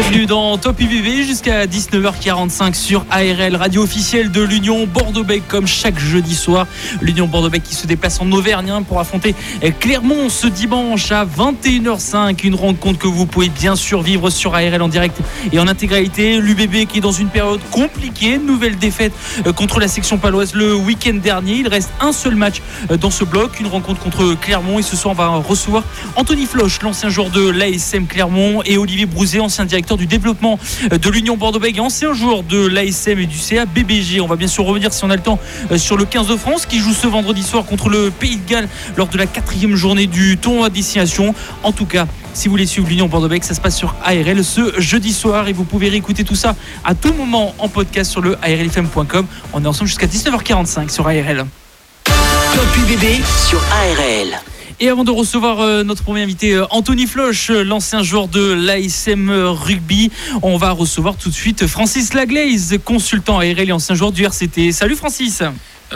[0.00, 5.98] Bienvenue dans Top UVV jusqu'à 19h45 sur ARL, radio officielle de l'Union Bordeaux-Bec, comme chaque
[5.98, 6.68] jeudi soir.
[7.00, 9.34] L'Union Bordeaux-Bec qui se déplace en Auvergne hein, pour affronter
[9.80, 12.46] Clermont ce dimanche à 21h05.
[12.46, 15.18] Une rencontre que vous pouvez bien sûr vivre sur ARL en direct
[15.52, 16.38] et en intégralité.
[16.38, 19.12] L'UBB qui est dans une période compliquée, nouvelle défaite
[19.48, 21.54] euh, contre la section paloise le week-end dernier.
[21.54, 22.62] Il reste un seul match
[22.92, 24.78] euh, dans ce bloc, une rencontre contre Clermont.
[24.78, 25.82] Et ce soir, on va recevoir
[26.14, 30.58] Anthony Floch, l'ancien joueur de l'ASM Clermont, et Olivier Brouzet, ancien directeur du développement
[30.90, 34.20] de l'Union Bordeaux-Bègles, ancien joueur de l'ASM et du CA BBG.
[34.20, 35.38] On va bien sûr revenir si on a le temps
[35.70, 38.48] euh, sur le 15 de France qui joue ce vendredi soir contre le Pays de
[38.48, 41.34] Galles lors de la quatrième journée du tournoi à destination.
[41.62, 44.80] En tout cas, si vous voulez suivre l'Union Bordeaux-Bègles, ça se passe sur ARL ce
[44.80, 46.54] jeudi soir et vous pouvez réécouter tout ça
[46.84, 49.26] à tout moment en podcast sur le ARLFM.com.
[49.52, 51.46] On est ensemble jusqu'à 19h45 sur ARL.
[52.04, 54.57] Top UBB sur ARL.
[54.80, 58.52] Et avant de recevoir euh, notre premier invité, euh, Anthony Floch, euh, l'ancien joueur de
[58.52, 60.12] l'ASM Rugby,
[60.42, 64.70] on va recevoir tout de suite Francis Laglaise, consultant ARL et ancien joueur du RCT.
[64.70, 65.42] Salut Francis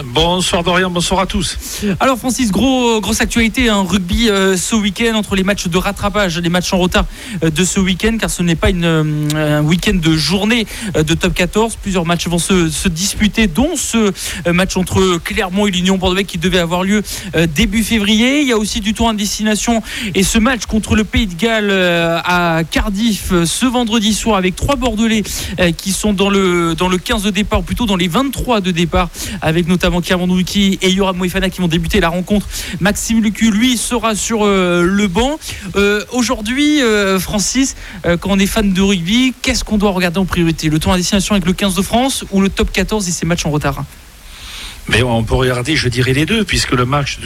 [0.01, 1.85] Bonsoir Dorian, bonsoir à tous.
[2.01, 6.39] Alors Francis, gros, grosse actualité, un rugby euh, ce week-end entre les matchs de rattrapage,
[6.39, 7.05] les matchs en retard
[7.45, 11.13] euh, de ce week-end, car ce n'est pas une, euh, un week-end de journée de
[11.13, 11.77] top 14.
[11.77, 14.13] Plusieurs matchs vont se, disputer, dont ce
[14.51, 17.03] match entre Clermont et l'Union Bordeaux qui devait avoir lieu
[17.55, 18.41] début février.
[18.41, 19.83] Il y a aussi du tour en destination
[20.15, 24.77] et ce match contre le Pays de Galles à Cardiff ce vendredi soir avec trois
[24.77, 25.23] Bordelais
[25.77, 28.71] qui sont dans le, dans le 15 de départ, ou plutôt dans les 23 de
[28.71, 29.11] départ,
[29.43, 30.31] avec notamment notamment Kierman
[30.61, 32.47] et Yoram Moifana qui vont débuter la rencontre.
[32.81, 35.39] Maxime Lucu, lui, sera sur euh, le banc.
[35.77, 37.75] Euh, aujourd'hui, euh, Francis,
[38.05, 40.69] quand on est fan de rugby, qu'est-ce qu'on doit regarder en priorité?
[40.69, 43.27] Le tour à destination avec le 15 de France ou le top 14 et ses
[43.27, 43.85] matchs en retard?
[44.89, 47.19] Mais on peut regarder, je dirais les deux, puisque le match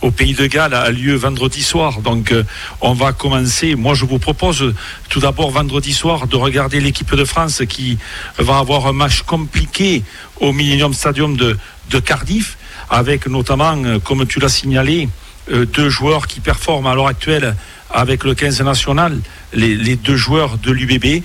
[0.00, 2.00] au Pays de Galles a lieu vendredi soir.
[2.00, 2.34] Donc
[2.80, 3.74] on va commencer.
[3.74, 4.72] Moi, je vous propose
[5.10, 7.98] tout d'abord vendredi soir de regarder l'équipe de France qui
[8.38, 10.02] va avoir un match compliqué
[10.40, 11.58] au Millennium Stadium de,
[11.90, 12.56] de Cardiff,
[12.90, 15.08] avec notamment, euh, comme tu l'as signalé,
[15.50, 17.54] euh, deux joueurs qui performent à l'heure actuelle
[17.90, 19.20] avec le 15 national,
[19.52, 21.22] les, deux joueurs de l'UBB.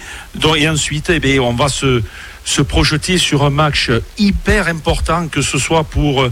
[0.57, 2.01] Et ensuite, eh on va se,
[2.67, 3.89] projeter sur un match
[4.19, 6.23] hyper important, que ce soit pour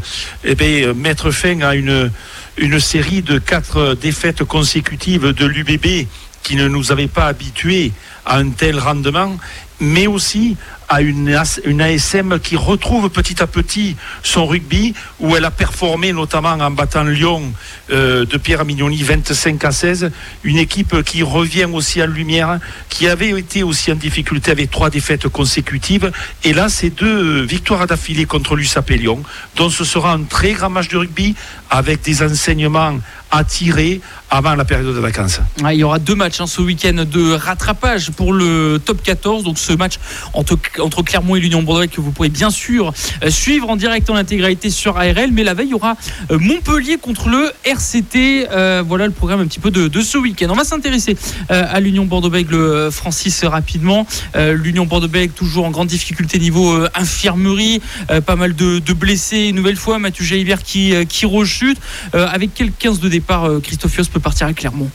[0.43, 2.11] eh bien, mettre fin à une,
[2.57, 6.07] une série de quatre défaites consécutives de l'UBB
[6.43, 7.91] qui ne nous avait pas habitués
[8.25, 9.37] à un tel rendement,
[9.79, 10.57] mais aussi
[10.89, 16.49] à une, ASM qui retrouve petit à petit son rugby, où elle a performé notamment
[16.49, 17.53] en battant Lyon
[17.91, 20.11] euh, de Pierre Mignoni 25 à 16,
[20.43, 24.89] une équipe qui revient aussi en lumière, qui avait été aussi en difficulté avec trois
[24.89, 26.11] défaites consécutives,
[26.43, 29.21] et là c'est deux victoires d'affilée contre l'USAP Lyon,
[29.55, 31.35] donc ce sera un très grand match de rugby
[31.69, 32.99] avec des enseignements
[33.31, 35.39] à tirer avant la période de vacances.
[35.71, 39.57] il y aura deux matchs hein, ce week-end de rattrapage pour le top 14, donc
[39.57, 39.95] ce match
[40.33, 44.15] entre Clermont et l'Union Bordeaux que vous pourrez bien sûr euh, suivre en direct en
[44.15, 45.31] intégralité sur ARL.
[45.31, 45.95] Mais la veille, il y aura
[46.31, 48.47] euh, Montpellier contre le RCT.
[48.51, 50.47] Euh, voilà le programme un petit peu de, ce week-end.
[50.49, 51.17] On va s'intéresser
[51.49, 54.07] à l'Union Bordeaux-Bègles, Francis, rapidement.
[54.35, 57.81] L'Union Bordeaux-Bègles toujours en grande difficulté niveau infirmerie.
[58.25, 59.99] pas mal de, blessés une nouvelle fois.
[59.99, 61.77] Mathieu Jaïvert qui, qui rechute.
[62.13, 64.89] avec quel 15 de départ, Christophios peut partir à Clermont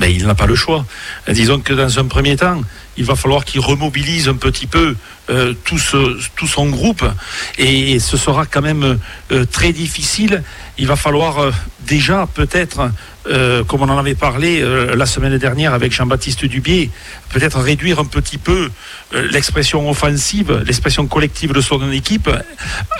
[0.00, 0.84] mais il n'a pas le choix.
[1.28, 2.62] Disons que dans un premier temps,
[2.96, 4.96] il va falloir qu'il remobilise un petit peu
[5.30, 7.04] euh, tout, son groupe
[7.58, 8.98] et ce sera quand même
[9.32, 10.42] euh, très difficile.
[10.78, 11.50] Il va falloir euh,
[11.86, 12.90] déjà peut-être
[13.28, 16.90] euh, comme on en avait parlé euh, la semaine dernière avec Jean-Baptiste Dubier,
[17.28, 18.70] peut-être réduire un petit peu
[19.14, 22.30] euh, l'expression offensive, l'expression collective de son équipe,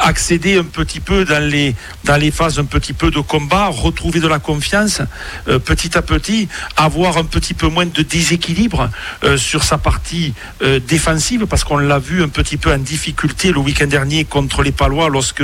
[0.01, 1.75] accéder un petit peu dans les,
[2.05, 5.01] dans les phases un petit peu de combat, retrouver de la confiance
[5.65, 8.91] petit à petit, avoir un petit peu moins de déséquilibre
[9.37, 10.35] sur sa partie
[10.87, 14.73] défensive, parce qu'on l'a vu un petit peu en difficulté le week-end dernier contre les
[14.73, 15.43] Palois lorsque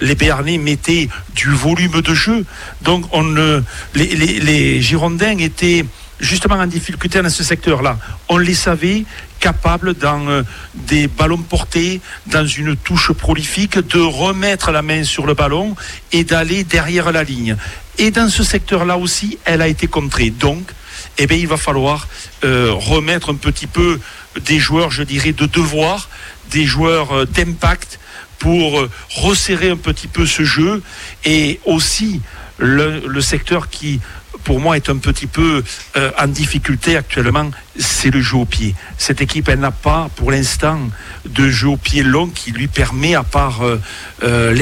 [0.00, 2.44] les Béarnais mettaient du volume de jeu.
[2.82, 3.22] Donc on,
[3.94, 5.84] les les, Girondins étaient
[6.20, 7.98] justement en difficulté dans ce secteur-là.
[8.28, 9.04] On les savait
[9.38, 10.42] capables, dans euh,
[10.74, 15.76] des ballons portés, dans une touche prolifique, de remettre la main sur le ballon
[16.12, 17.56] et d'aller derrière la ligne.
[17.98, 20.30] Et dans ce secteur-là aussi, elle a été contrée.
[20.30, 20.70] Donc,
[21.18, 22.08] eh bien, il va falloir
[22.42, 23.98] remettre un petit peu
[24.40, 26.08] des joueurs, je dirais, de devoir,
[26.50, 27.98] des joueurs d'impact
[28.38, 30.82] pour resserrer un petit peu ce jeu
[31.24, 32.20] et aussi
[32.58, 34.00] le secteur qui
[34.46, 35.64] pour moi, est un petit peu
[35.96, 38.76] euh, en difficulté actuellement, c'est le jeu au pied.
[38.96, 40.78] Cette équipe, elle n'a pas, pour l'instant,
[41.28, 43.80] de jeu au pied long qui lui permet, à part euh,
[44.22, 44.54] euh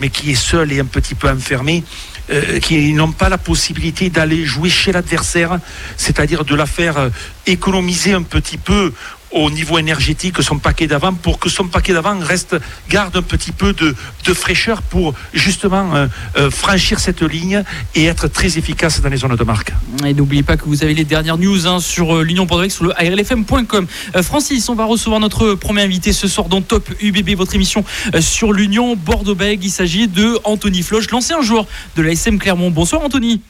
[0.00, 1.82] mais qui est seul et un petit peu enfermé,
[2.30, 5.58] euh, qui n'ont pas la possibilité d'aller jouer chez l'adversaire,
[5.96, 7.10] c'est-à-dire de la faire
[7.46, 8.92] économiser un petit peu
[9.30, 12.56] au niveau énergétique son paquet d'avant pour que son paquet d'avant reste
[12.88, 13.94] garde un petit peu de,
[14.34, 17.62] fraîcheur pour justement euh, euh, franchir cette ligne
[17.94, 19.72] et être très efficace dans les zones de marque.
[20.04, 22.84] Et n'oubliez pas que vous avez les dernières news hein, sur euh, l'Union Bordeaux sur
[22.84, 23.86] le ARLFM.com.
[24.22, 27.84] Francis, on va recevoir notre premier invité ce soir dans Top UBB, votre émission
[28.20, 29.64] sur l'Union Bordeaux-Bègles.
[29.64, 31.66] Il s'agit de Anthony Floch, l'ancien joueur
[31.96, 32.70] de l'ASM Clermont.
[32.70, 33.40] Bonsoir Anthony.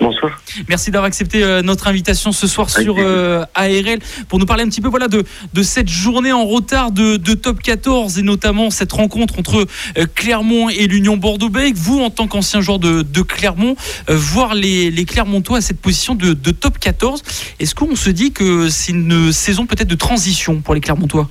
[0.00, 0.40] Bonsoir.
[0.68, 3.98] Merci d'avoir accepté euh, notre invitation ce soir sur euh, ARL
[4.28, 7.60] pour nous parler un petit peu voilà, de, de cette journée en retard de, top
[7.60, 9.66] 14 et notamment cette rencontre entre
[9.98, 11.76] euh, Clermont et l'Union Bordeaux-Bègles.
[11.76, 13.74] Vous, en tant qu'ancien joueur de, Clermont,
[14.08, 17.22] voir les, les, Clermontois à cette position de, top 14,
[17.58, 21.28] est-ce qu'on se dit que c'est une saison peut-être de transition pour les Clermontois?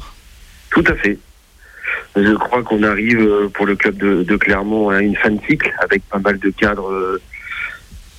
[0.72, 1.18] Tout à fait.
[2.16, 6.04] Je crois qu'on arrive pour le club de, Clermont à une fin de cycle avec
[6.10, 7.20] pas mal de cadres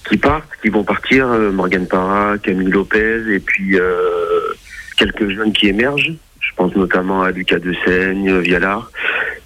[0.08, 1.52] qui partent, qui vont partir, euh,
[1.88, 4.00] Parra, Camille Lopez, et puis euh,
[4.96, 6.14] quelques jeunes qui émergent.
[6.40, 8.90] Je pense notamment à Lucas De Seigne, Vialard.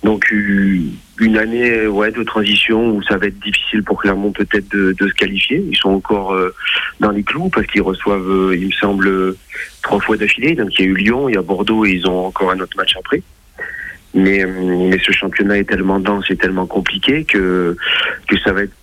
[0.02, 4.94] Donc une année ouais, de transition où ça va être difficile pour Clermont peut-être de,
[4.98, 5.64] se qualifier.
[5.68, 6.54] Ils sont encore euh,
[7.00, 9.36] dans les clous parce qu'ils reçoivent, il me semble,
[9.82, 10.54] trois fois d'affilée.
[10.54, 12.60] Donc il y a eu Lyon, il y a Bordeaux et ils ont encore un
[12.60, 13.22] autre match après.
[14.14, 17.76] Mais, mais ce championnat est tellement dense et tellement compliqué que,
[18.28, 18.74] que ça va être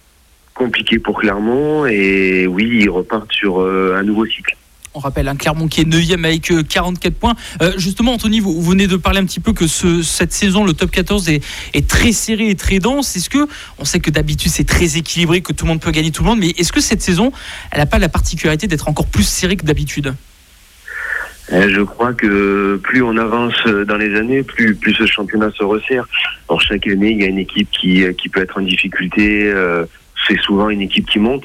[0.60, 4.58] compliqué pour Clermont et oui, ils repartent sur euh, un nouveau cycle.
[4.94, 7.36] On rappelle un Clermont qui est 9e avec 44 euh, points.
[7.62, 10.74] Euh, justement, Anthony, vous, venez de parler un petit peu que ce, cette saison, le
[10.74, 11.42] top 14 est,
[11.74, 13.16] est très serré et très dense.
[13.16, 13.48] Est-ce que,
[13.78, 16.30] on sait que d'habitude c'est très équilibré, que tout le monde peut gagner tout le
[16.30, 17.32] monde, mais est-ce que cette saison,
[17.72, 20.14] elle n'a pas la particularité d'être encore plus serrée que d'habitude?
[21.52, 23.56] Je crois que plus on avance
[23.88, 26.08] dans les années, plus, plus ce championnat se resserre.
[26.48, 29.52] Alors chaque année, il y a une équipe qui, qui peut être en difficulté
[30.28, 31.44] c'est souvent une équipe qui monte,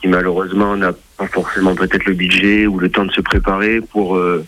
[0.00, 4.16] qui malheureusement n'a pas forcément peut-être le budget ou le temps de se préparer pour
[4.16, 4.44] euh,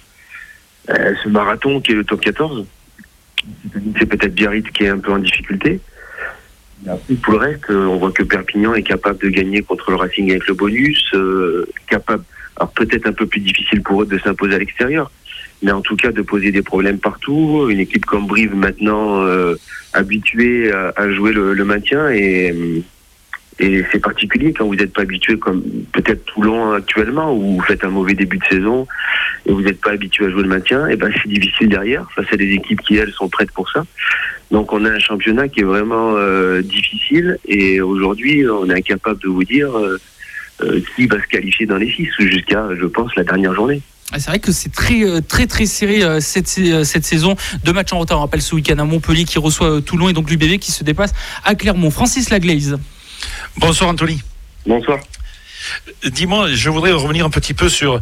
[0.88, 2.64] euh, ce marathon qui est le top 14.
[3.98, 5.80] C'est peut-être Biarritz qui est un peu en difficulté.
[7.22, 10.30] Pour le reste, euh, on voit que Perpignan est capable de gagner contre le Racing
[10.30, 11.12] avec le bonus,
[11.88, 12.24] capable,
[12.56, 15.10] alors peut-être un peu plus difficile pour eux de s'imposer à l'extérieur,
[15.62, 17.66] mais en tout cas de poser des problèmes partout.
[17.68, 19.26] Une équipe comme Brive maintenant
[19.92, 22.82] habituée à, jouer le, le maintien et
[23.60, 25.62] et c'est particulier quand vous n'êtes pas habitué, comme
[25.92, 28.86] peut-être Toulon actuellement, où vous faites un mauvais début de saison
[29.44, 32.06] et vous n'êtes pas habitué à jouer le maintien, et ben c'est difficile derrière.
[32.16, 33.84] Ça, c'est des équipes qui elles sont prêtes pour ça.
[34.50, 39.20] Donc on a un championnat qui est vraiment euh, difficile et aujourd'hui on est incapable
[39.22, 40.00] de vous dire euh,
[40.62, 43.82] euh, qui va se qualifier dans les six jusqu'à, je pense, la dernière journée.
[44.12, 47.36] Ah, c'est vrai que c'est très très très serré cette, cette saison.
[47.64, 48.18] Deux matchs en retard.
[48.18, 51.12] On rappelle ce week-end à Montpellier qui reçoit Toulon et donc l'UBB qui se dépasse
[51.44, 51.90] à Clermont.
[51.90, 52.76] Francis Laglaise.
[53.56, 54.20] Bonsoir Anthony.
[54.66, 54.98] Bonsoir.
[56.04, 58.00] Dis-moi, je voudrais revenir un petit peu sur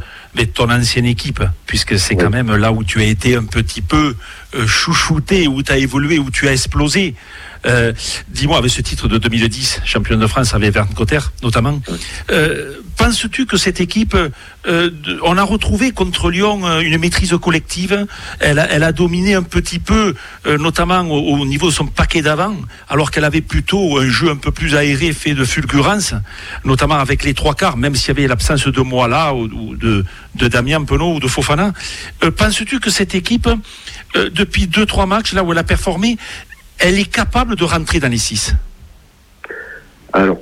[0.54, 4.14] ton ancienne équipe, puisque c'est quand même là où tu as été un petit peu
[4.54, 7.14] euh, chouchouté, où tu as évolué, où tu as explosé.
[7.66, 7.92] Euh,
[8.28, 11.80] dis-moi, avec ce titre de 2010, champion de France avec Verne Cotter notamment,
[12.30, 14.16] euh, penses-tu que cette équipe,
[14.66, 14.90] euh,
[15.22, 18.06] on a retrouvé contre Lyon une maîtrise collective?
[18.40, 20.14] Elle a, elle a dominé un petit peu,
[20.46, 22.54] notamment au, niveau de son paquet d'avant,
[22.88, 26.14] alors qu'elle avait plutôt un jeu un peu plus aéré, fait de fulgurance,
[26.64, 30.04] notamment avec les trois quarts, même s'il y avait l'absence de Moala ou, ou de,
[30.34, 31.72] de, Damien Penaud ou de Fofana.
[32.36, 33.48] penses-tu que cette équipe,
[34.14, 36.18] depuis deux, trois matchs, là où elle a performé,
[36.78, 38.54] elle est capable de rentrer dans les six
[40.12, 40.38] Alors,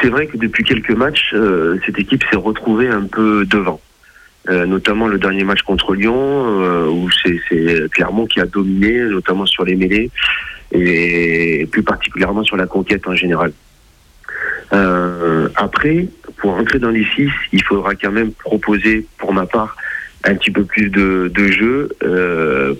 [0.00, 3.80] c'est vrai que depuis quelques matchs, euh, cette équipe s'est retrouvée un peu devant.
[4.48, 9.46] Euh, notamment le dernier match contre Lyon, euh, où c'est Clermont qui a dominé, notamment
[9.46, 10.10] sur les mêlées,
[10.72, 13.52] et plus particulièrement sur la conquête en général.
[15.56, 19.76] après, pour rentrer dans les six, il faudra quand même proposer, pour ma part,
[20.24, 21.88] un petit peu plus de, de jeu,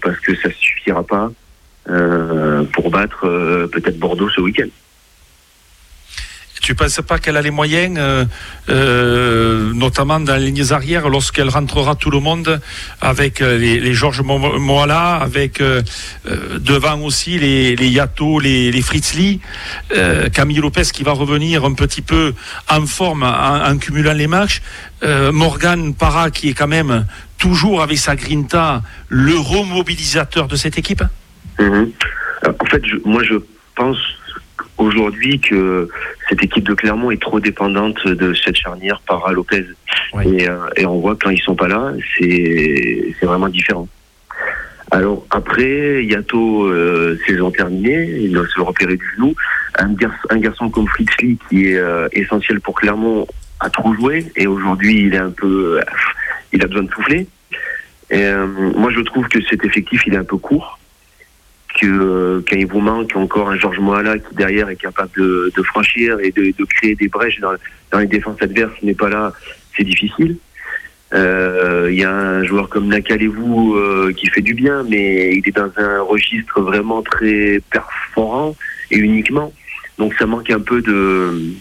[0.01, 1.31] parce que ça suffira pas
[1.85, 4.69] pour battre euh, peut-être Bordeaux ce week-end.
[6.61, 7.99] tu penses pas qu'elle a les moyens,
[8.69, 12.61] notamment dans les lignes arrières, lorsqu'elle rentrera tout le monde
[13.01, 15.61] avec les, Georges Moala, avec
[16.25, 19.41] devant aussi les, les Yato, les, les Fritzli,
[20.33, 22.33] Camille Lopez qui va revenir un petit peu
[22.71, 24.63] en forme en, cumulant les matchs,
[25.05, 27.07] Morgan Parra qui est quand même
[27.39, 31.03] toujours avec sa grinta le remobilisateur de cette équipe
[31.63, 31.93] mhm.
[32.61, 33.37] En fait, moi je
[33.77, 33.99] pense
[34.79, 35.89] aujourd'hui que
[36.29, 39.65] cette équipe de Clermont est trop dépendante de cette charnière par Lopez.
[40.15, 43.89] Euh, et, on voit quand ils sont pas là, c'est vraiment différent.
[44.91, 49.35] Alors après, Yato, euh, saison terminée, il doit se repérer du genou.
[49.79, 49.95] Un,
[50.29, 53.27] un garçon comme Fritzli qui est euh, essentiel pour Clermont
[53.61, 55.81] a trop joué et aujourd'hui il est un peu,
[56.53, 57.27] il a besoin de souffler.
[58.11, 58.31] Et
[58.77, 60.79] moi je trouve que cet effectif il est un peu court
[61.83, 65.63] que euh, quand il vous manque encore un Georges Moala qui derrière est capable de,
[65.65, 69.33] franchir et de, créer des brèches dans, les défenses adverses, n'est pas là,
[69.77, 70.37] c'est difficile.
[71.13, 75.47] Euh, il y a un joueur comme Nakalevou euh, qui fait du bien, mais il
[75.47, 78.57] est dans un registre vraiment très perforant
[78.91, 79.53] et uniquement.
[79.99, 81.53] Donc ça manque un peu de,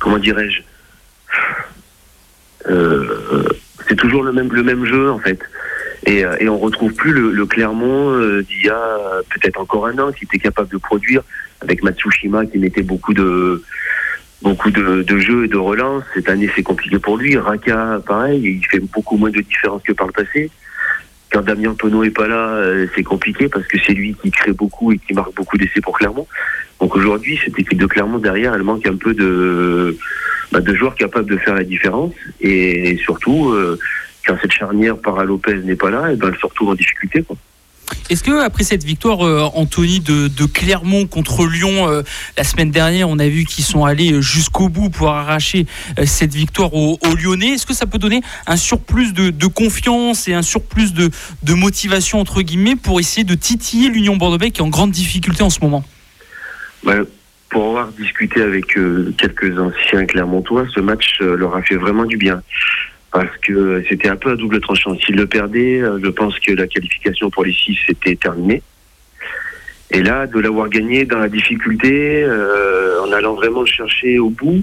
[0.00, 0.62] comment dirais-je,
[3.88, 5.40] c'est toujours le même le même jeu en fait.
[6.06, 8.98] Et, euh, et on retrouve plus le, le Clermont euh, d'il y a
[9.30, 11.22] peut-être encore un an qui était capable de produire
[11.60, 13.62] avec Matsushima qui mettait beaucoup de
[14.42, 16.02] beaucoup de, de jeux et de relances.
[16.14, 17.36] Cette année c'est compliqué pour lui.
[17.36, 20.50] Raka pareil, il fait beaucoup moins de différence que par le passé.
[21.30, 24.52] Quand Damien Penaud est pas là, euh, c'est compliqué parce que c'est lui qui crée
[24.52, 26.26] beaucoup et qui marque beaucoup d'essais pour Clermont.
[26.80, 29.96] Donc aujourd'hui, cette équipe de Clermont derrière, elle manque un peu de,
[30.50, 33.54] bah, de joueurs capables de faire la différence et surtout
[34.26, 37.24] quand cette charnière par Lopez n'est pas là, et ben elle se retrouve en difficulté.
[38.10, 42.02] Est-ce que après cette victoire, euh, Anthony de, Clermont contre Lyon euh,
[42.36, 45.66] la semaine dernière, on a vu qu'ils sont allés euh, jusqu'au bout pour arracher
[46.04, 47.54] cette victoire aux, Lyonnais.
[47.54, 52.42] Est-ce que ça peut donner un surplus de, confiance et un surplus de, motivation entre
[52.42, 55.84] guillemets pour essayer de titiller l'Union bordeaux qui est en grande difficulté en ce moment?
[57.50, 62.42] Pour avoir discuté avec quelques anciens Clermontois, ce match leur a fait vraiment du bien
[63.12, 64.96] parce que c'était un peu à double tranchant.
[64.98, 68.62] S'il le perdait, euh, je pense que la qualification pour les six était terminée.
[69.90, 74.62] Et là, de l'avoir gagné dans la difficulté, euh, en allant vraiment chercher au bout,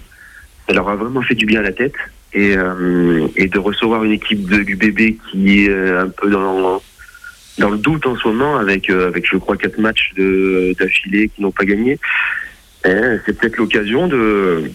[0.68, 1.94] ça leur a vraiment fait du bien à la tête.
[2.34, 6.80] Et, euh, et de recevoir une équipe de l'UBB qui est un peu dans,
[7.58, 11.52] dans le doute en ce moment, avec, avec je crois, quatre matchs d'affilée qui n'ont
[11.52, 11.98] pas gagné,
[12.86, 14.72] eh, c'est peut-être l'occasion de,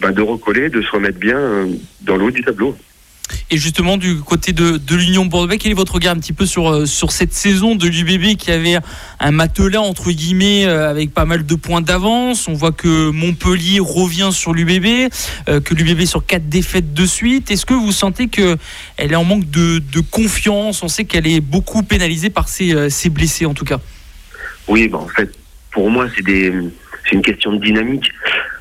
[0.00, 1.68] bah, de recoller, de se remettre bien
[2.00, 2.74] dans le haut du tableau.
[3.50, 6.70] Et justement, du côté de, l'Union Bordeaux, quel est votre regard un petit peu sur,
[6.70, 8.76] euh, sur cette saison de l'UBB qui avait
[9.20, 12.48] un matelas, entre guillemets, euh, avec pas mal de points d'avance?
[12.48, 15.10] On voit que Montpellier revient sur l'UBB,
[15.48, 17.50] euh, que l'UBB sur quatre défaites de suite.
[17.50, 18.58] Est-ce que vous sentez qu'elle
[18.98, 20.82] est en manque de, confiance?
[20.82, 23.80] On sait qu'elle est beaucoup pénalisée par ses, ses blessés, en tout cas.
[24.68, 25.30] Oui, bah en fait,
[25.70, 28.10] pour moi, c'est une question de dynamique.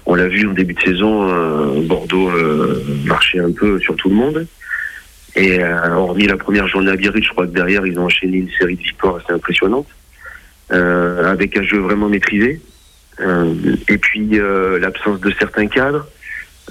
[0.06, 4.10] On l'a vu en début de saison, euh, Bordeaux euh, marchait un peu sur tout
[4.10, 4.46] le monde.
[5.36, 8.38] Et euh, hormis la première journée à Biarritz, je crois que derrière, ils ont enchaîné
[8.38, 9.88] une série de victoires assez impressionnantes,
[10.70, 12.60] avec un jeu vraiment maîtrisé.
[13.20, 14.40] et puis
[14.80, 16.08] l'absence de certains cadres,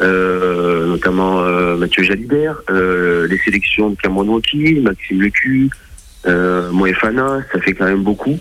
[0.00, 1.42] notamment
[1.76, 4.40] Mathieu Jalibert, les sélections de Cameron
[4.82, 5.70] Maxime Lecu,
[6.26, 8.38] Moefana, ça fait quand même beaucoup.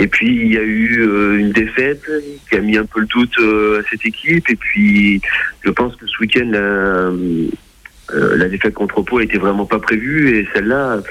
[0.00, 2.02] Et puis il y a eu euh, une défaite
[2.48, 4.48] qui a mis un peu le doute euh, à cette équipe.
[4.48, 5.20] Et puis
[5.62, 7.50] je pense que ce week-end, la, euh,
[8.08, 10.38] la défaite contre Pau était vraiment pas prévue.
[10.38, 11.02] Et celle-là,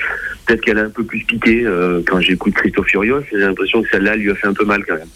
[0.46, 1.67] peut-être qu'elle a un peu plus piqué.
[2.08, 4.96] quand j'écoute Christophe Furios, j'ai l'impression que celle-là lui a fait un peu mal quand
[4.96, 5.08] même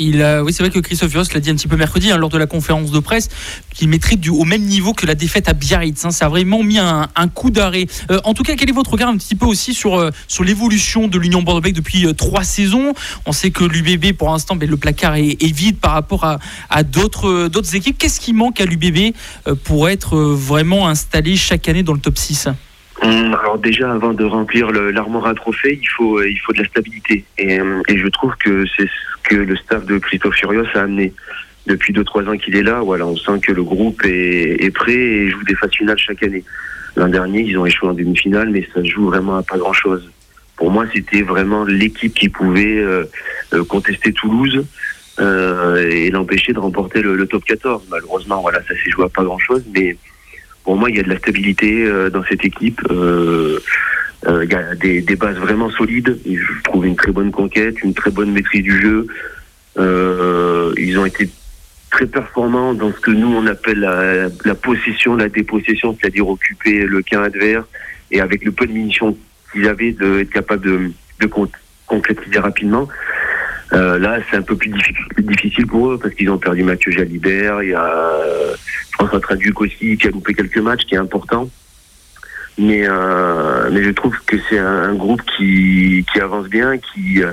[0.00, 2.38] oui, c'est vrai que Christophe Ross l'a dit un petit peu mercredi hein, lors de
[2.38, 3.28] la conférence de presse,
[3.74, 6.04] qu'il mettrait au même niveau que la défaite à Biarritz.
[6.04, 6.10] Hein.
[6.10, 7.86] ça a vraiment mis un, coup d'arrêt.
[8.10, 10.42] Euh, en tout cas, quel est votre regard un petit peu aussi sur, euh, sur
[10.42, 12.94] l'évolution de l'Union bordeaux depuis euh, trois saisons?
[13.26, 17.48] On sait que l'UBB, pour l'instant, ben, le placard est, vide par rapport à, d'autres,
[17.48, 17.98] d'autres équipes.
[17.98, 19.14] Qu'est-ce qui manque à l'UBB
[19.64, 22.54] pour être vraiment installé chaque année dans le top 6 hum,
[23.02, 27.24] alors déjà, avant de remplir l'armoire à trophée, il faut, il faut de la stabilité.
[27.38, 28.88] Et, et je trouve que c'est
[29.24, 31.12] que le staff de Christophe Furios a amené.
[31.66, 35.30] Depuis 2-3 ans qu'il est là, voilà, on sent que le groupe est, prêt et
[35.30, 36.42] joue des phases finales chaque année.
[36.96, 40.10] L'an dernier, ils ont échoué en demi-finale, mais ça joue vraiment à pas grand-chose.
[40.56, 43.04] Pour moi, c'était vraiment l'équipe qui pouvait euh,
[43.52, 44.64] euh, contester Toulouse
[45.20, 47.84] euh, et l'empêcher de remporter le, top 14.
[47.90, 49.96] Malheureusement, voilà, ça s'est joué à pas grand-chose, mais
[50.64, 52.80] pour moi, il y a de la stabilité dans cette équipe.
[54.28, 56.18] Euh, il y a des, des, bases vraiment solides.
[56.26, 59.06] Je trouve une très bonne conquête, une très bonne maîtrise du jeu.
[59.78, 61.28] Euh, ils ont été
[61.90, 66.84] très performant dans ce que nous on appelle la, la possession, la dépossession, c'est-à-dire occuper
[66.84, 67.66] le camp adverse
[68.10, 69.16] et avec le peu de munitions
[69.52, 71.30] qu'ils avaient, d'être capable de, de
[71.86, 72.88] concrétiser rapidement.
[73.72, 74.72] Euh, là, c'est un peu plus
[75.18, 77.62] difficile pour eux parce qu'ils ont perdu Mathieu Jalibert.
[77.62, 78.54] Il y a euh,
[78.92, 81.48] François Traduc aussi qui a loupé quelques matchs, qui est important.
[82.58, 87.32] Mais, euh, je trouve que c'est un, groupe qui, avance bien, qui, euh,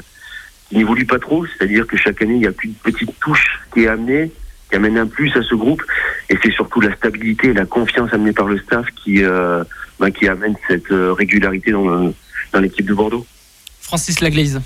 [0.70, 1.46] qui n'évolue pas trop.
[1.46, 4.32] C'est-à-dire que chaque année, il y a plus de petite touche qui est amenée,
[4.70, 5.84] qui amène un plus à ce groupe.
[6.30, 10.56] Et c'est surtout la stabilité et la confiance amenée par le staff qui, bah, amène
[10.68, 12.14] cette régularité dans,
[12.54, 13.26] dans l'équipe de Bordeaux.
[13.82, 14.62] Francis Laglaise.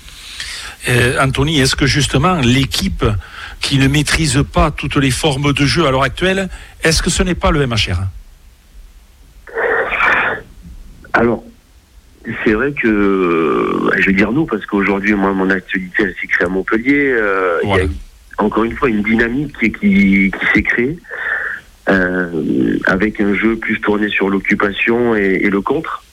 [0.88, 3.04] Euh, Anthony, est-ce que justement l'équipe
[3.60, 6.48] qui ne maîtrise pas toutes les formes de jeu à l'heure actuelle,
[6.82, 7.98] est-ce que ce n'est pas le MHR
[11.12, 11.44] Alors,
[12.44, 16.46] c'est vrai que, je vais dire nous, parce qu'aujourd'hui, moi, mon actualité, elle s'est créée
[16.46, 17.12] à Montpellier.
[17.12, 17.84] Euh, il y a
[18.38, 20.98] encore une fois une dynamique qui, qui, s'est créée.
[21.88, 26.04] Euh, avec un jeu plus tourné sur l'occupation et, le contre.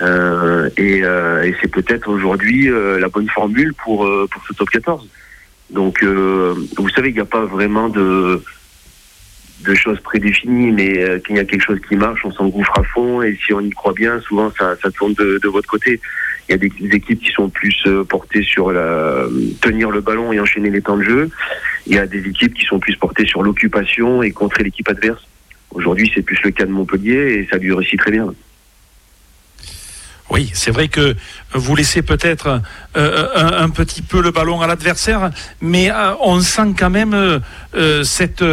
[0.00, 4.70] Euh, et, euh, et c'est peut-être aujourd'hui euh, la bonne formule pour, pour ce top
[4.70, 5.08] 14.
[5.70, 8.42] Donc, vous savez, il n'y a pas vraiment de,
[9.66, 13.20] de choses prédéfinies, mais qu'il y a quelque chose qui marche, on s'engouffre à fond,
[13.20, 16.00] et si on y croit bien, souvent ça, ça tourne de, de votre côté.
[16.48, 19.26] Il y a des, équipes qui sont plus portées sur la
[19.60, 21.30] tenir le ballon et enchaîner les temps de jeu.
[21.86, 25.22] Il y a des équipes qui sont plus portées sur l'occupation et contrer l'équipe adverse.
[25.70, 28.32] Aujourd'hui, c'est plus le cas de Montpellier et ça lui réussit très bien.
[30.30, 31.16] Oui, c'est vrai que
[31.54, 32.60] vous laissez peut-être
[32.96, 35.30] euh, un, petit peu le ballon à l'adversaire,
[35.62, 37.14] mais euh, on sent quand même
[37.74, 38.44] euh, cette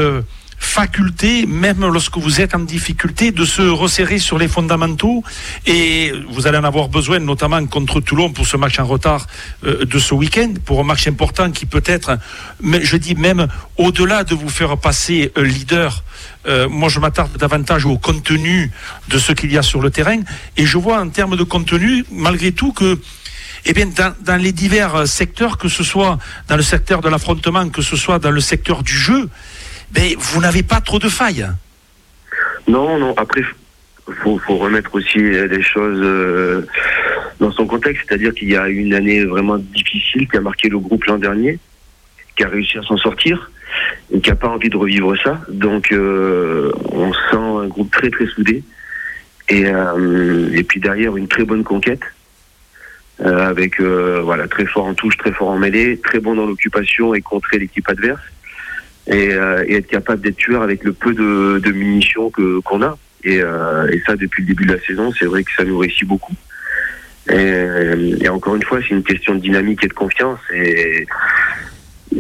[0.58, 5.22] faculté, même lorsque vous êtes en difficulté, de se resserrer sur les fondamentaux.
[5.66, 9.28] Et vous allez en avoir besoin, notamment contre Toulon, pour ce match en retard
[9.64, 12.18] de ce week-end, pour un match important qui peut être,
[12.64, 16.04] je dis même, au-delà de vous faire passer leader
[16.48, 18.72] euh, moi je m'attarde davantage au contenu
[19.10, 20.20] de ce qu'il y a sur le terrain.
[20.58, 23.00] Et je vois en termes de contenu, malgré tout, que
[23.66, 27.82] eh bien, dans, les divers secteurs, que ce soit dans le secteur de l'affrontement, que
[27.82, 29.28] ce soit dans le secteur du jeu,
[29.92, 31.48] ben, vous n'avez pas trop de failles.
[32.68, 33.44] Non, non, après,
[34.22, 36.68] faut, faut remettre aussi les choses euh,
[37.40, 40.80] dans son contexte, c'est-à-dire qu'il y a une année vraiment difficile qui a marqué le
[40.80, 41.60] groupe l'an dernier,
[42.36, 43.50] qui a réussi à s'en sortir
[44.12, 45.42] et qui n'a pas envie de revivre ça.
[45.50, 48.64] Donc euh, on sent un groupe très très soudé
[49.50, 52.02] et, euh, et puis derrière une très bonne conquête
[53.22, 57.14] euh, avec voilà très fort en touche, très fort en mêlée, très bon dans l'occupation
[57.14, 58.22] et contrer l'équipe adverse
[59.08, 62.98] et, être capable d'être tueur avec le peu de, munitions que qu'on a.
[63.24, 63.42] Et,
[64.06, 66.34] ça depuis le début de la saison, c'est vrai que ça nous réussit beaucoup.
[67.32, 70.40] Et, encore une fois, c'est une question de dynamique et de confiance.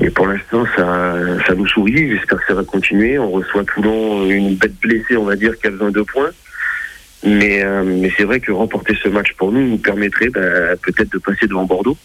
[0.02, 1.16] Et pour l'instant, ça,
[1.48, 2.10] ça nous sourit.
[2.10, 3.18] J'espère que ça va continuer.
[3.20, 6.32] On reçoit Toulon, une bête blessée, on va dire, qui a besoin de points.
[7.24, 11.12] Mais, euh, mais c'est vrai que remporter ce match pour nous nous permettrait bah, peut-être
[11.12, 11.98] de passer devant Bordeaux.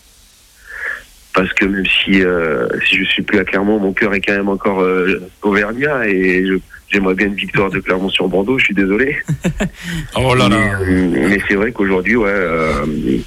[1.35, 4.35] Parce que même si, euh, si je suis plus à Clermont, mon cœur est quand
[4.35, 6.45] même encore euh, Auvergnat et
[6.89, 9.17] j'aimerais bien une victoire de Clermont sur Bordeaux, je suis désolé.
[10.17, 10.79] oh là là.
[10.87, 12.35] Mais, mais c'est vrai qu'aujourd'hui, ouais,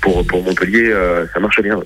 [0.01, 0.93] pour, pour Montpellier,
[1.33, 1.79] ça marche bien.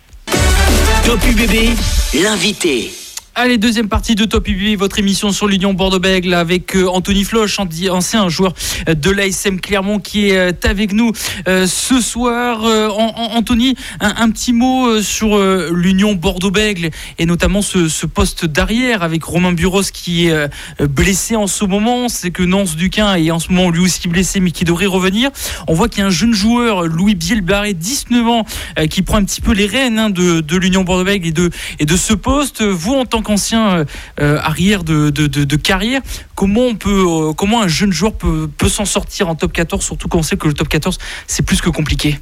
[1.08, 1.74] Top UBB,
[2.22, 3.07] l'invité.
[3.40, 7.60] Allez, deuxième partie de Top UBB, votre émission sur l'Union Bordeaux-Bègles avec euh, Anthony Floch,
[7.60, 8.56] ancien joueur
[8.88, 11.12] de l'ASM Clermont qui est euh, avec nous
[11.48, 12.64] euh, ce soir.
[12.98, 15.38] Anthony, un, petit mot sur
[15.72, 21.64] l'Union Bordeaux-Bègles et notamment ce, poste d'arrière avec Romain Buros qui est blessé en ce
[21.64, 22.10] moment.
[22.10, 25.30] C'est que Nance Duquin est en ce moment lui aussi blessé mais qui devrait revenir.
[25.68, 28.46] On voit qu'il y a un jeune joueur, Louis Bielbarré, 19 ans,
[28.90, 31.96] qui prend un petit peu les rênes hein, de, l'Union Bordeaux-Bègles et de, et de
[31.96, 32.64] ce poste.
[32.64, 33.86] Vous, en tant ancien euh,
[34.20, 36.02] euh, arrière de, carrière,
[36.36, 40.08] comment, on peut, euh, comment un jeune joueur peut, s'en sortir en top 14, surtout
[40.08, 42.20] quand on sait que le top 14, c'est plus que compliqué?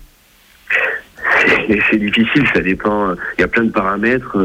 [1.68, 3.14] C'est difficile, ça dépend.
[3.38, 4.38] Il y a plein de paramètres.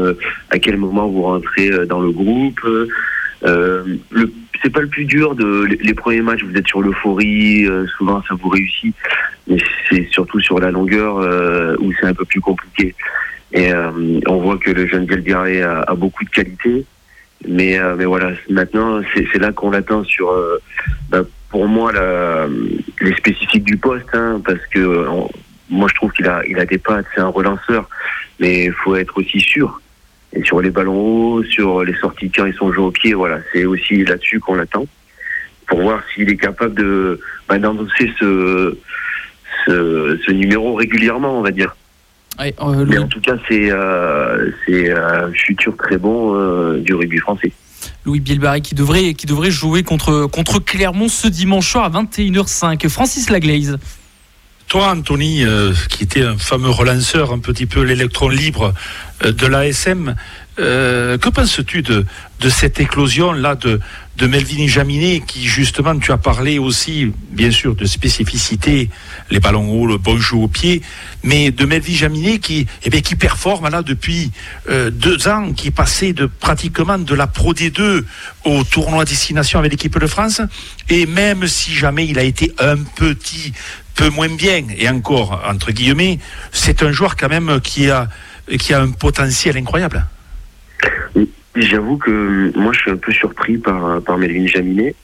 [0.49, 2.59] à quel moment vous rentrez dans le groupe.
[3.43, 6.43] Euh, le, c'est pas le plus dur de les, premiers matchs.
[6.43, 8.95] Vous êtes sur l'euphorie, souvent ça vous réussit,
[9.47, 9.57] mais
[9.89, 11.17] c'est surtout sur la longueur
[11.79, 12.95] où c'est un peu plus compliqué.
[13.53, 16.85] Et euh, on voit que le jeune Galdiaré a, a, beaucoup de qualité.
[17.47, 20.61] Mais, euh, mais voilà, maintenant, c'est là qu'on l'attend sur, euh,
[21.09, 22.47] bah, pour moi, la,
[23.01, 25.05] les spécifiques du poste, hein, parce que
[25.69, 27.89] moi, je trouve qu'il a, il a des pattes, c'est un relanceur,
[28.39, 29.81] mais il faut être aussi sûr.
[30.33, 33.39] Et sur les ballons hauts, sur les sorties quand ils sont joués au pied, voilà,
[33.51, 34.85] c'est aussi là-dessus qu'on l'attend
[35.67, 38.77] pour voir s'il est capable de bah, d'endosser ce,
[39.65, 41.75] ce, ce numéro régulièrement, on va dire.
[42.87, 47.51] Mais en tout cas, c'est euh, un futur très bon euh, du rugby français.
[48.05, 52.89] Louis Bilbari qui devrait, qui devrait jouer contre, contre Clermont ce dimanche soir à 21h05.
[52.89, 53.77] Francis Laglaise.
[54.71, 58.73] Toi, Anthony, euh, qui était un fameux relanceur, un petit peu l'électron libre
[59.25, 60.15] euh, de l'ASM,
[60.59, 62.05] euh, que penses-tu de,
[62.39, 63.81] de cette éclosion-là de,
[64.17, 68.89] de Melvin Jaminet, qui justement, tu as parlé aussi, bien sûr, de spécificité,
[69.29, 70.81] les ballons hauts, le bon jeu au pied,
[71.23, 74.31] mais de Melvin Jaminet qui, eh bien, qui performe là depuis
[74.69, 78.03] euh, deux ans, qui est passé de pratiquement de la Pro D2
[78.45, 80.41] au tournoi destination avec l'équipe de France,
[80.89, 83.53] et même si jamais il a été un petit
[83.95, 86.19] peu moins bien, et encore entre guillemets,
[86.51, 88.07] c'est un joueur quand même qui a,
[88.59, 90.05] qui a un potentiel incroyable.
[91.55, 94.95] J'avoue que moi je suis un peu surpris par, par Melvin Jaminet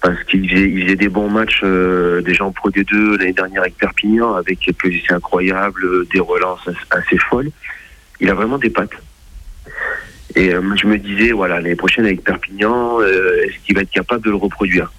[0.00, 3.62] parce qu'il faisait, il faisait des bons matchs euh, déjà en Pro D2 l'année dernière
[3.62, 7.50] avec Perpignan avec des essais incroyables, des relances assez folles.
[8.20, 8.96] Il a vraiment des pattes.
[10.36, 13.90] Et euh, je me disais, voilà, l'année prochaine avec Perpignan, euh, est-ce qu'il va être
[13.90, 14.92] capable de le reproduire?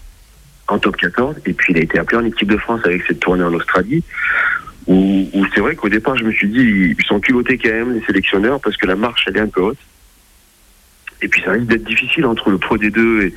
[0.68, 3.22] En top 14 Et puis il a été appelé en équipe de France avec cette
[3.22, 4.04] tournée en Australie
[4.88, 7.94] où, où c'est vrai qu'au départ je me suis dit, ils sont culottés quand même
[7.94, 9.78] les sélectionneurs parce que la marche elle est un peu haute.
[11.22, 13.34] Et puis ça risque d'être difficile entre le Pro D2 et,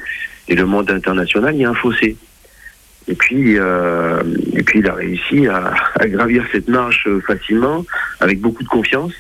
[0.49, 2.17] et, le monde international, il y a un fossé.
[3.09, 4.23] Et puis, euh,
[4.55, 7.85] et puis il a réussi à, à, gravir cette marche facilement,
[8.21, 9.13] avec beaucoup de confiance.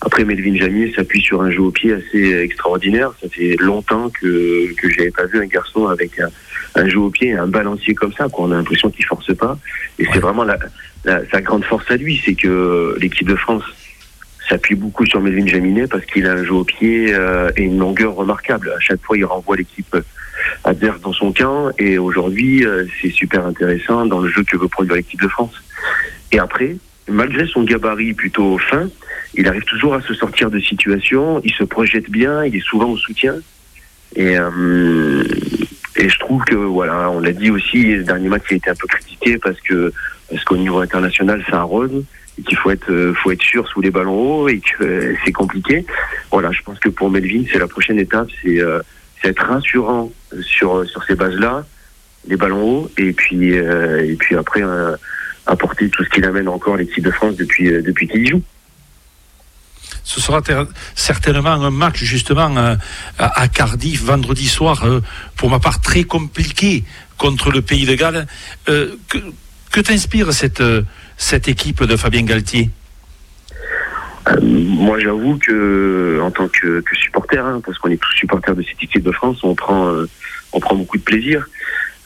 [0.00, 3.12] Après, Melvin Jamier s'appuie sur un jeu au pied assez extraordinaire.
[3.20, 6.28] Ça fait longtemps que, que j'avais pas vu un garçon avec un,
[6.76, 8.28] un jeu au pied et un balancier comme ça.
[8.28, 8.46] Quoi.
[8.46, 9.58] On a l'impression qu'il force pas.
[9.98, 10.56] Et c'est vraiment la,
[11.04, 13.64] la, sa grande force à lui, c'est que l'équipe de France
[14.48, 17.78] s'appuie beaucoup sur Melvin Jaminet parce qu'il a un jeu au pied euh, et une
[17.78, 18.72] longueur remarquable.
[18.76, 19.96] À chaque fois, il renvoie l'équipe
[20.64, 24.68] adverse dans son camp et aujourd'hui, euh, c'est super intéressant dans le jeu que veut
[24.68, 25.54] produire l'équipe de France.
[26.32, 26.76] Et après,
[27.08, 28.88] malgré son gabarit plutôt fin,
[29.34, 32.90] il arrive toujours à se sortir de situations, il se projette bien, il est souvent
[32.90, 33.34] au soutien.
[34.16, 35.24] Et, euh,
[35.96, 38.70] et je trouve que, voilà, on l'a dit aussi, le dernier match il a été
[38.70, 39.92] un peu critiqué parce que
[40.30, 42.04] parce qu'au niveau international, un rose
[42.42, 45.32] qu'il faut être euh, faut être sûr sous les ballons hauts et que euh, c'est
[45.32, 45.84] compliqué.
[46.30, 48.80] Voilà, je pense que pour Melvin, c'est la prochaine étape, c'est euh,
[49.24, 50.10] être rassurant
[50.42, 51.64] sur sur ces bases-là,
[52.28, 54.62] les ballons hauts et puis et puis après
[55.46, 58.42] apporter tout ce qu'il amène encore l'équipe de France depuis depuis qu'il joue
[60.04, 60.40] ce sera
[60.94, 62.78] certainement un match justement
[63.18, 64.86] à Cardiff vendredi soir,
[65.36, 66.84] pour ma part très compliqué
[67.18, 68.26] contre le Pays de Galles.
[68.64, 68.96] Que,
[69.70, 70.62] que t'inspire cette,
[71.18, 72.70] cette équipe de Fabien Galtier
[74.42, 78.82] moi, j'avoue que, en tant que, supporter, hein, parce qu'on est tous supporters de cette
[78.82, 79.90] équipe de France, on prend,
[80.52, 81.48] on prend beaucoup de plaisir.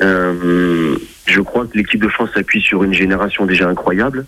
[0.01, 0.97] Euh,
[1.27, 4.25] je crois que l'équipe de France s'appuie sur une génération déjà incroyable.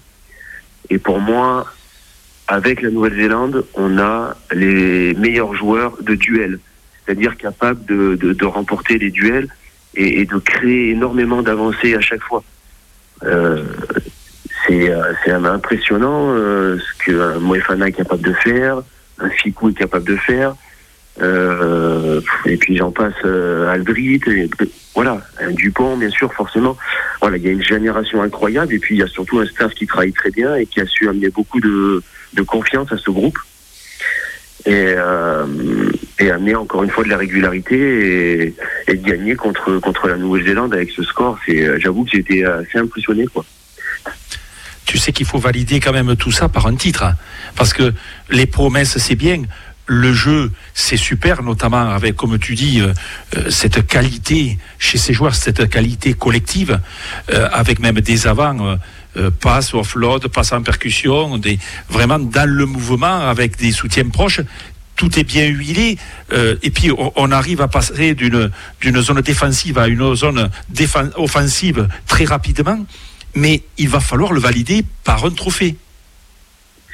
[0.90, 1.66] Et pour moi,
[2.48, 6.58] avec la Nouvelle-Zélande, on a les meilleurs joueurs de duel,
[7.04, 9.48] c'est-à-dire capables de, remporter les duels
[9.94, 12.42] et de créer énormément d'avancées à chaque fois.
[14.70, 18.82] Euh, c'est impressionnant euh, ce qu'un Moefana est capable de faire,
[19.18, 20.54] un Ficou est capable de faire.
[21.22, 24.20] Euh, et puis j'en passe euh, Aldrit,
[24.96, 26.76] voilà, un Dupont bien sûr forcément.
[27.20, 29.72] Voilà, il y a une génération incroyable et puis il y a surtout un staff
[29.74, 32.02] qui travaille très bien et qui a su amener beaucoup de,
[32.46, 33.38] confiance à ce groupe
[34.66, 35.46] et, euh,
[36.18, 38.54] amener encore une fois de la régularité
[38.88, 41.38] et, de gagner contre la Nouvelle-Zélande avec ce score.
[41.76, 43.44] J'avoue que été assez impressionné quoi
[44.84, 47.04] tu sais qu'il faut valider quand même tout ça par un titre.
[47.04, 47.16] Hein.
[47.56, 47.94] Parce que
[48.30, 49.42] les promesses, c'est bien
[49.86, 52.92] le jeu, c'est super, notamment avec, comme tu dis, euh,
[53.36, 56.80] euh, cette qualité chez ces joueurs, cette qualité collective,
[57.32, 58.78] euh, avec même des avants,
[59.16, 61.38] euh, passe offload, passe en percussion,
[61.88, 64.40] vraiment dans le mouvement, avec des soutiens proches.
[64.96, 65.98] Tout est bien huilé,
[66.62, 70.48] et puis on, on, arrive à passer d'une d'une zone défensive à une zone
[71.16, 72.78] offensive très rapidement,
[73.34, 75.76] mais il va falloir le valider par un trophée.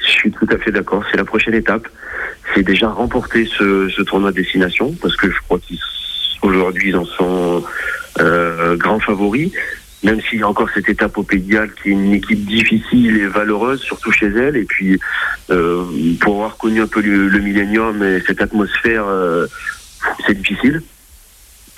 [0.03, 1.87] Je suis tout à fait d'accord, c'est la prochaine étape
[2.53, 7.05] c'est déjà remporter ce, ce, tournoi de destination parce que je crois qu'aujourd'hui ils en
[7.05, 7.63] sont
[8.19, 9.51] euh, grands favoris.
[10.03, 13.27] Même s'il y a encore cette étape au Pays qui est une équipe difficile et
[13.27, 14.57] valeureuse, surtout chez elle.
[14.57, 14.99] Et puis,
[15.51, 15.85] euh,
[16.19, 19.45] pour avoir connu un peu le, le millénium et cette atmosphère, euh,
[20.25, 20.81] c'est difficile.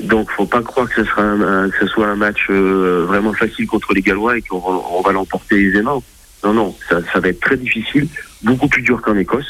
[0.03, 3.33] Donc, faut pas croire que ce, sera un, que ce soit un match euh, vraiment
[3.33, 6.03] facile contre les Gallois et qu'on va, va l'emporter aisément.
[6.43, 8.07] Non, non, ça, ça va être très difficile,
[8.41, 9.47] beaucoup plus dur qu'en Écosse.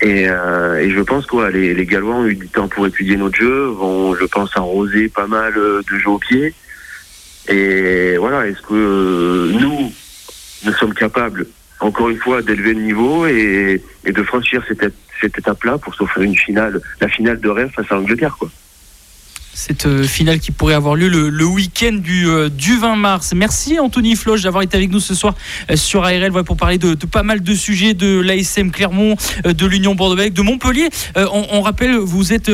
[0.00, 3.16] Et, euh, et, je pense que les, les, Gallois ont eu du temps pour étudier
[3.18, 6.54] notre jeu, vont, je pense, arroser pas mal de jeux au pied.
[7.48, 9.92] Et voilà, est-ce que euh, nous,
[10.64, 11.46] nous sommes capables,
[11.80, 16.36] encore une fois d'élever le niveau et, de franchir cette, cette étape-là pour s'offrir une
[16.36, 18.48] finale, la finale de rêve face à l'Angleterre, quoi
[19.54, 23.32] cette euh, finale qui pourrait avoir lieu le, week-end du, euh, du 20 mars.
[23.34, 25.34] Merci Anthony Floch d'avoir été avec nous ce soir
[25.70, 29.94] euh, sur ARL pour parler de, pas mal de sujets de l'ASM Clermont, de l'Union
[29.94, 30.88] bordeaux de Montpellier.
[31.16, 32.50] On, rappelle, vous êtes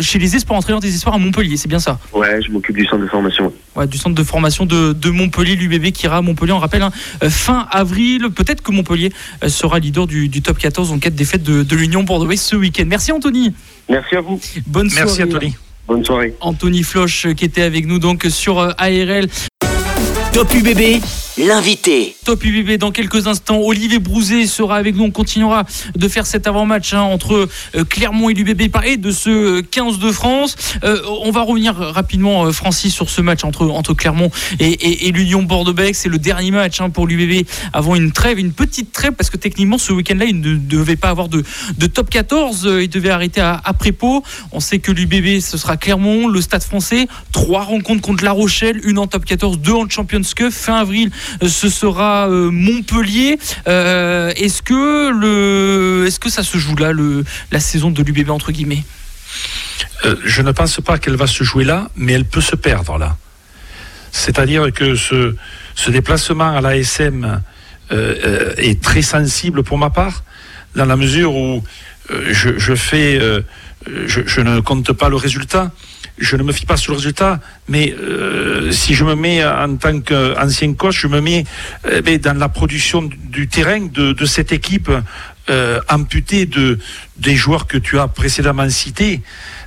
[0.00, 1.98] chez les Espoirs, entraîneur des Espoirs à Montpellier, c'est bien ça?
[2.12, 3.52] Ouais, je m'occupe du centre de formation.
[3.74, 6.82] Ouais, du centre de formation de, de Montpellier, l'UBB qui ira à Montpellier, on rappelle,
[6.82, 6.92] hein,
[7.28, 8.28] fin avril.
[8.34, 9.12] Peut-être que Montpellier
[9.46, 12.84] sera leader du, top 14 en cas de défaite de, de l'Union bordeaux ce week-end.
[12.86, 13.54] Merci Anthony.
[13.88, 14.40] Merci à vous.
[14.66, 15.06] Bonne soirée.
[15.06, 15.56] Merci Anthony.
[15.86, 16.34] Bonne soirée.
[16.40, 19.28] Anthony Floch qui était avec nous donc sur euh, ARL.
[20.32, 21.00] Top UBB,
[21.38, 22.16] l'invité.
[22.24, 23.60] Top UBB dans quelques instants.
[23.60, 25.04] Olivier Brouzet sera avec nous.
[25.04, 29.60] On continuera de faire cet avant-match hein, entre euh, Clermont et l'UBB et de ce
[29.60, 30.56] 15 euh, de France.
[30.84, 35.94] Euh, on va revenir rapidement, Francis, sur ce match entre, entre Clermont et, l'Union Bordeaux-Bègles.
[35.94, 39.36] C'est le dernier match hein, pour l'UBB avant une trêve, une petite trêve, parce que
[39.36, 41.42] techniquement, ce week-end-là, il ne devait pas avoir de,
[41.86, 42.68] top 14.
[42.82, 43.72] Il devait arrêter à, à.
[44.52, 47.06] On sait que l'UBB, ce sera Clermont, le Stade français.
[47.32, 50.50] Trois rencontres contre La Rochelle, une en top 14, deux en Champions Cup.
[50.50, 51.10] Fin avril,
[51.42, 53.38] ce sera euh, Montpellier.
[53.68, 58.30] Euh, est-ce que le, est-ce que ça se joue là, le, la saison de l'UBB
[58.30, 58.84] entre guillemets?
[60.04, 62.98] Euh, Je ne pense pas qu'elle va se jouer là, mais elle peut se perdre
[62.98, 63.16] là.
[64.12, 65.34] C'est-à-dire que ce,
[65.74, 67.42] ce déplacement à l'ASM
[67.90, 70.24] est très sensible pour ma part,
[70.74, 71.62] dans la mesure où
[72.08, 73.20] je, fais,
[74.06, 75.70] je, ne compte pas le résultat,
[76.18, 79.76] je ne me fie pas sur le résultat, mais euh, si je me mets en
[79.76, 81.44] tant qu'ancien coach, je me mets
[81.90, 84.90] eh dans la production du terrain de, cette équipe
[85.48, 86.78] euh, amputée de,
[87.18, 89.20] des joueurs que tu as précédemment cités.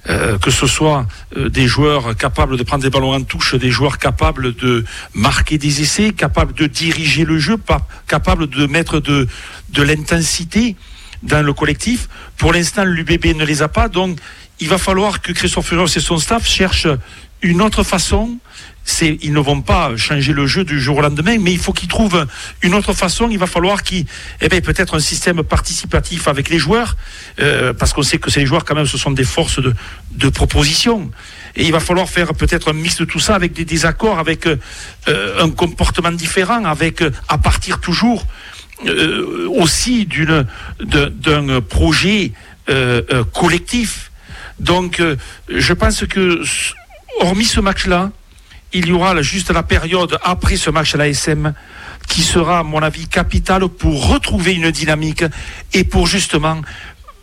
[0.10, 3.98] Euh, que ce soit des joueurs capables de prendre des ballons en touche, des joueurs
[3.98, 7.58] capables de marquer des essais, capables de diriger le jeu,
[8.08, 9.28] capables de mettre de,
[9.72, 10.78] de l'intensité
[11.22, 12.08] dans le collectif.
[12.38, 14.20] Pour l'instant, l'UBB ne les a pas, donc
[14.60, 16.88] il va falloir que Christophe Furos et son staff cherchent
[17.42, 18.38] une autre façon.
[18.84, 21.74] C'est, ils ne vont pas changer le jeu du jour au lendemain, mais il faut
[21.74, 22.26] qu'ils trouvent
[22.64, 23.30] une autre façon.
[23.30, 24.06] Il va falloir qu'ils,
[24.42, 26.98] eh bien, peut-être un système participatif avec les joueurs,
[27.40, 29.76] euh, parce qu'on sait que ces joueurs, quand même, ce sont des forces de,
[30.12, 31.12] de proposition.
[31.56, 34.48] Et il va falloir faire peut-être un mix de tout ça avec des désaccords, avec
[34.48, 34.58] euh,
[35.40, 38.26] un comportement différent, avec, à partir toujours
[38.88, 40.48] euh, aussi d'une,
[40.82, 42.32] d'un projet
[43.34, 44.09] collectif
[44.60, 45.16] donc, euh,
[45.48, 46.42] je pense que,
[47.22, 48.12] hormis ce match-là,
[48.74, 51.54] il y aura juste la période après ce match à l'ASM
[52.08, 55.24] qui sera, à mon avis, capitale pour retrouver une dynamique
[55.74, 56.62] et pour justement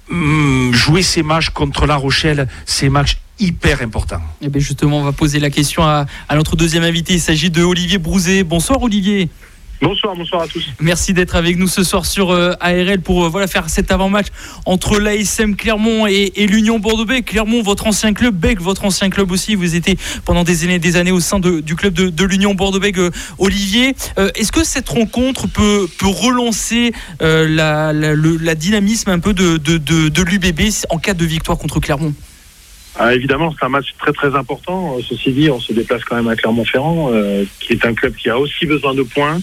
[0.09, 4.23] mm, jouer ces matchs contre La Rochelle, ces matchs hyper importants.
[4.41, 7.15] Et eh bien justement, on va poser la question à, à notre deuxième invité.
[7.15, 8.45] Il s'agit de Olivier Brouzet.
[8.45, 9.29] Bonsoir Olivier.
[9.83, 10.65] Bonsoir, bonsoir à tous.
[10.81, 14.29] Merci d'être avec nous ce soir sur euh, ARL pour euh, voilà, faire cet avant-match
[14.65, 17.25] entre l'ASM Clermont et, l'Union Bordeaux-Bègles.
[17.25, 19.55] Clermont, votre ancien club, Bègles, votre ancien club aussi.
[19.55, 23.11] Vous étiez pendant des années, des années au sein du club de, l'Union Bordeaux-Bègles, euh,
[23.39, 23.95] Olivier.
[24.35, 30.61] Est-ce que cette rencontre peut, peut relancer la, la, dynamisme un peu de, de, l'UBB
[30.89, 32.15] en cas de victoire contre Clermont?
[32.99, 34.97] Ah, évidemment, c'est un match très très important.
[35.07, 37.11] Ceci dit, on se déplace quand même à Clermont-Ferrand,
[37.61, 39.39] qui est un club qui a aussi besoin de points.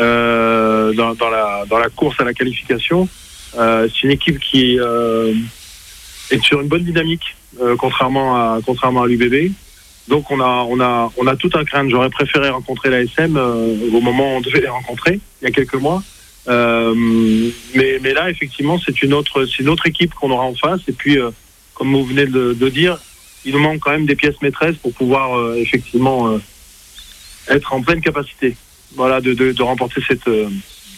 [0.00, 3.08] Euh, dans, dans, la, dans la course à la qualification.
[3.58, 5.34] Euh, c'est une équipe qui euh,
[6.30, 7.36] est sur une bonne dynamique,
[7.78, 9.52] contrairement à contrairement à l'UBB.
[10.06, 11.90] Donc on a on a on a tout un crainte.
[11.90, 15.74] J'aurais préféré rencontrer l'ASM au moment où on devait les rencontrer il y a quelques
[15.74, 16.02] mois.
[16.46, 20.80] mais mais là effectivement c'est une autre c'est une autre équipe qu'on aura en face.
[20.86, 21.18] Et puis
[21.74, 22.98] comme vous venez de, de, dire,
[23.44, 26.38] il nous manque quand même des pièces maîtresses pour pouvoir effectivement
[27.48, 28.56] être en pleine capacité
[28.94, 30.48] voilà, de, de, remporter cette, euh,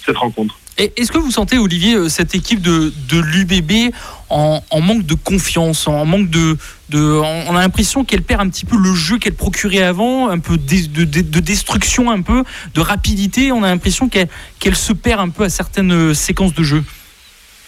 [0.05, 0.57] cette rencontre.
[0.79, 3.93] Est-ce que vous sentez, Olivier, euh, cette équipe de, de l'UBB
[4.31, 6.57] en, en, manque de confiance, en manque de,
[6.89, 10.39] de on a l'impression qu'elle perd un petit peu le jeu qu'elle procurait avant, un
[10.39, 13.53] peu de, de, destruction, un peu de rapidité.
[13.53, 16.83] On a l'impression qu'elle qu'elle se perd un peu à certaines euh, séquences de jeu.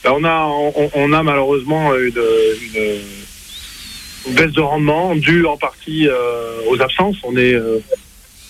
[0.05, 0.49] Ben, on a,
[0.95, 2.21] on, a malheureusement une,
[2.75, 6.09] une, baisse de rendement due en partie
[6.69, 7.17] aux absences.
[7.23, 7.55] On est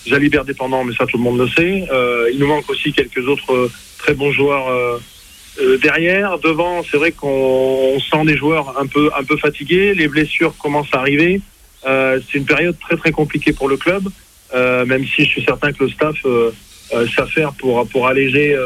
[0.05, 1.87] Jalibert dépendant, mais ça tout le monde le sait.
[1.91, 6.39] Euh, il nous manque aussi quelques autres euh, très bons joueurs euh, derrière.
[6.39, 9.93] Devant, c'est vrai qu'on sent des joueurs un peu un peu fatigués.
[9.93, 11.41] Les blessures commencent à arriver.
[11.83, 14.03] c'est une période très très compliquée pour le club,
[14.53, 16.15] même si je suis certain que le staff
[17.15, 18.57] s'affaire pour pour alléger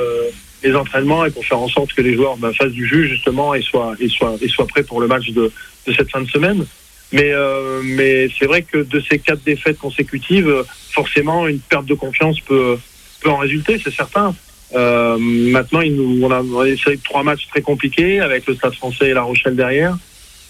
[0.64, 3.54] les entraînements et pour faire en sorte que les joueurs ben, fassent du jus justement
[3.54, 5.52] et soient et soient et soient prêts pour le match de,
[5.88, 6.66] de cette fin de semaine.
[7.14, 11.94] Mais, euh, mais c'est vrai que de ces quatre défaites consécutives, forcément, une perte de
[11.94, 12.78] confiance peut,
[13.22, 14.36] peut en résulter, c'est certain.
[14.74, 19.14] maintenant, il nous, on a, essayé trois matchs très compliqués avec le Stade Français et
[19.14, 19.98] La Rochelle derrière.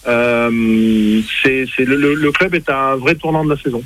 [0.04, 3.82] c'est, c'est le, le, club est à un vrai tournant de la saison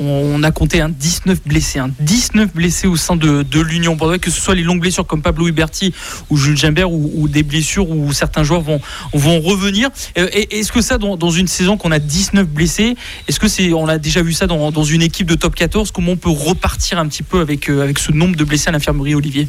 [0.00, 4.30] on a compté un 19 blessés, un 19 blessés au sein de, l'Union Bordeaux, que
[4.30, 5.92] ce soit les longues blessures comme Pablo Huberti
[6.30, 8.80] ou Jules Gimbert ou, des blessures où certains joueurs vont,
[9.12, 9.90] vont revenir.
[10.16, 13.88] Euh, est-ce que ça, dans, une saison qu'on a 19 blessés, est-ce que c'est, on
[13.88, 17.08] a déjà vu ça dans, une équipe de top 14, comment on peut repartir un
[17.08, 19.48] petit peu avec, euh, avec ce nombre de blessés à l'infirmerie, Olivier?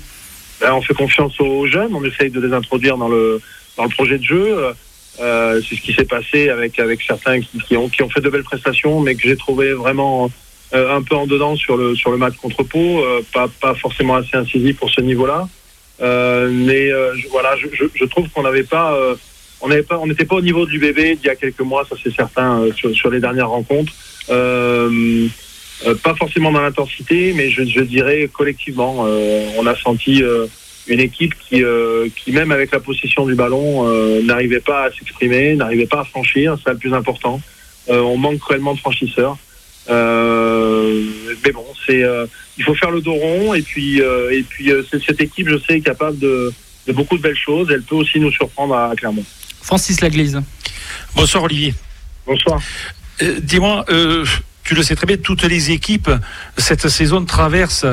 [0.59, 3.39] Ben, On fait confiance aux jeunes, on essaye de les introduire dans le,
[3.77, 4.73] dans le projet de jeu.
[5.21, 8.29] Euh, c'est ce qui s'est passé avec avec certains qui, ont qui ont fait de
[8.29, 10.31] belles prestations, mais que j'ai trouvé vraiment
[10.73, 13.73] euh, un peu en dedans sur le sur le match contre Pau, euh, pas pas
[13.73, 15.49] forcément assez incisif pour ce niveau-là.
[15.99, 16.89] mais
[17.29, 18.97] voilà, je, trouve qu'on n'avait pas
[19.61, 21.85] on n'avait pas on n'était pas au niveau du bébé d'il y a quelques mois,
[21.89, 23.91] ça c'est certain sur, sur les dernières rencontres.
[26.03, 29.05] pas forcément dans l'intensité, mais je dirais collectivement,
[29.57, 30.23] on a senti
[30.89, 34.91] une équipe qui, euh, qui même avec la possession du ballon, euh, n'arrivait pas à
[34.91, 37.39] s'exprimer, n'arrivait pas à franchir, c'est le plus important.
[37.89, 39.37] Euh, on manque cruellement de franchisseurs.
[39.87, 42.03] mais bon, c'est
[42.57, 45.81] il faut faire le dos rond et puis et puis cette équipe, je sais, est
[45.81, 46.51] capable de,
[46.87, 47.69] de, beaucoup de belles choses.
[47.71, 49.25] Elle peut aussi nous surprendre à, Clermont.
[49.61, 50.41] Francis Laglise.
[51.15, 51.73] Bonsoir Olivier.
[52.25, 52.61] Bonsoir.
[53.41, 53.85] Dis-moi,
[54.69, 56.11] tu le sais très bien, toutes les équipes
[56.55, 57.87] cette saison traversent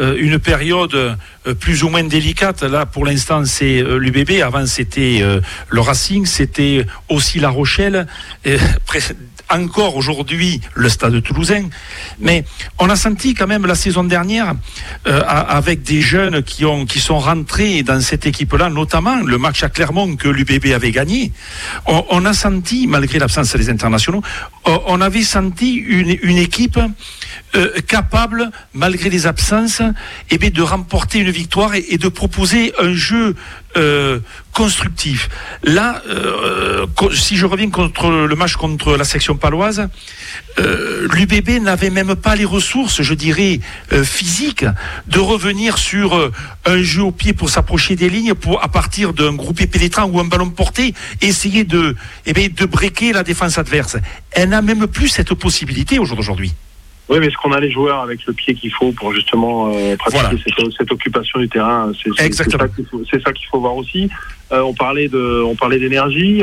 [0.00, 1.14] euh, une période euh,
[1.60, 2.62] plus ou moins délicate.
[2.62, 4.40] Là, pour l'instant, c'est euh, l'UBB.
[4.42, 5.22] Avant, c'était
[5.68, 8.06] le Racing, c'était aussi La Rochelle
[9.52, 11.64] encore aujourd'hui le stade toulousain.
[12.18, 12.44] Mais
[12.78, 14.54] on a senti quand même la saison dernière,
[15.06, 19.62] euh, avec des jeunes qui, ont, qui sont rentrés dans cette équipe-là, notamment le match
[19.62, 21.32] à Clermont que l'UBB avait gagné,
[21.86, 24.22] on, a senti, malgré l'absence des internationaux,
[24.64, 26.78] on avait senti une, une équipe
[27.54, 29.82] euh, capable, malgré les absences,
[30.30, 33.34] eh bien, de remporter une victoire et, de proposer un jeu
[33.76, 34.20] euh,
[34.52, 35.28] constructif.
[35.62, 39.88] Là, euh, si je reviens contre le match contre la section paloise,
[40.58, 43.60] l'UBB n'avait même pas les ressources, je dirais,
[44.02, 44.66] physiques,
[45.06, 46.30] de revenir sur
[46.66, 50.20] un jeu au pied pour s'approcher des lignes, pour à partir d'un groupé pénétrant ou
[50.20, 53.96] un ballon porté, essayer de, eh de breaker la défense adverse.
[54.30, 56.54] Elle n'a même plus cette possibilité au jour d'aujourd'hui.
[57.12, 59.96] Oui, mais est-ce qu'on a les joueurs avec le pied qu'il faut pour justement euh,
[59.96, 60.42] pratiquer
[60.78, 64.08] cette, occupation du terrain C'est ça qu'il faut, voir aussi.
[64.50, 66.42] Euh, on parlait de, on parlait d'énergie.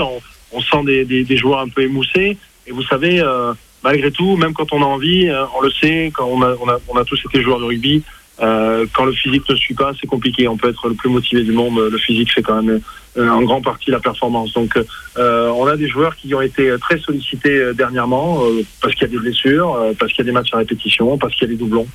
[0.52, 2.38] On, sent des, joueurs un peu émoussés.
[2.68, 3.52] Et vous savez, euh,
[3.84, 5.28] malgré tout, même quand on a envie,
[5.58, 8.04] on le sait, quand on a, on a, on a tous été joueurs de rugby,
[8.42, 10.48] euh, quand le physique ne suit pas, c'est compliqué.
[10.48, 11.80] On peut être le plus motivé du monde.
[11.80, 12.82] Le physique, c'est quand même
[13.18, 14.54] euh, en grande partie la performance.
[14.54, 14.78] Donc,
[15.18, 18.42] euh, on a des joueurs qui ont été très sollicités dernièrement
[18.82, 21.34] parce qu'il y a des blessures, parce qu'il y a des matchs à répétition, parce
[21.36, 21.88] qu'il y a des doublons.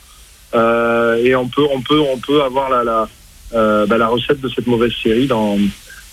[0.54, 4.66] et on peut, on peut, on peut avoir la, la, bah, la recette de cette
[4.66, 5.56] mauvaise série dans,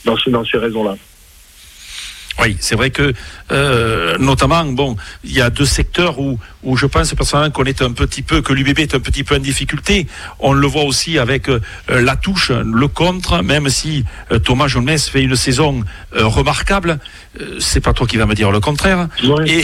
[0.05, 0.95] dans, dans ces raisons-là.
[2.39, 3.13] Oui, c'est vrai que
[3.51, 7.81] euh, notamment, bon, il y a deux secteurs où, où je pense personnellement qu'on est
[7.81, 10.07] un petit peu, que l'UBB est un petit peu en difficulté.
[10.39, 14.97] On le voit aussi avec euh, la touche, le contre, même si euh, Thomas Jones
[14.97, 16.99] fait une saison remarquable,
[17.59, 19.07] c'est pas toi qui vas me dire le contraire.
[19.45, 19.63] Et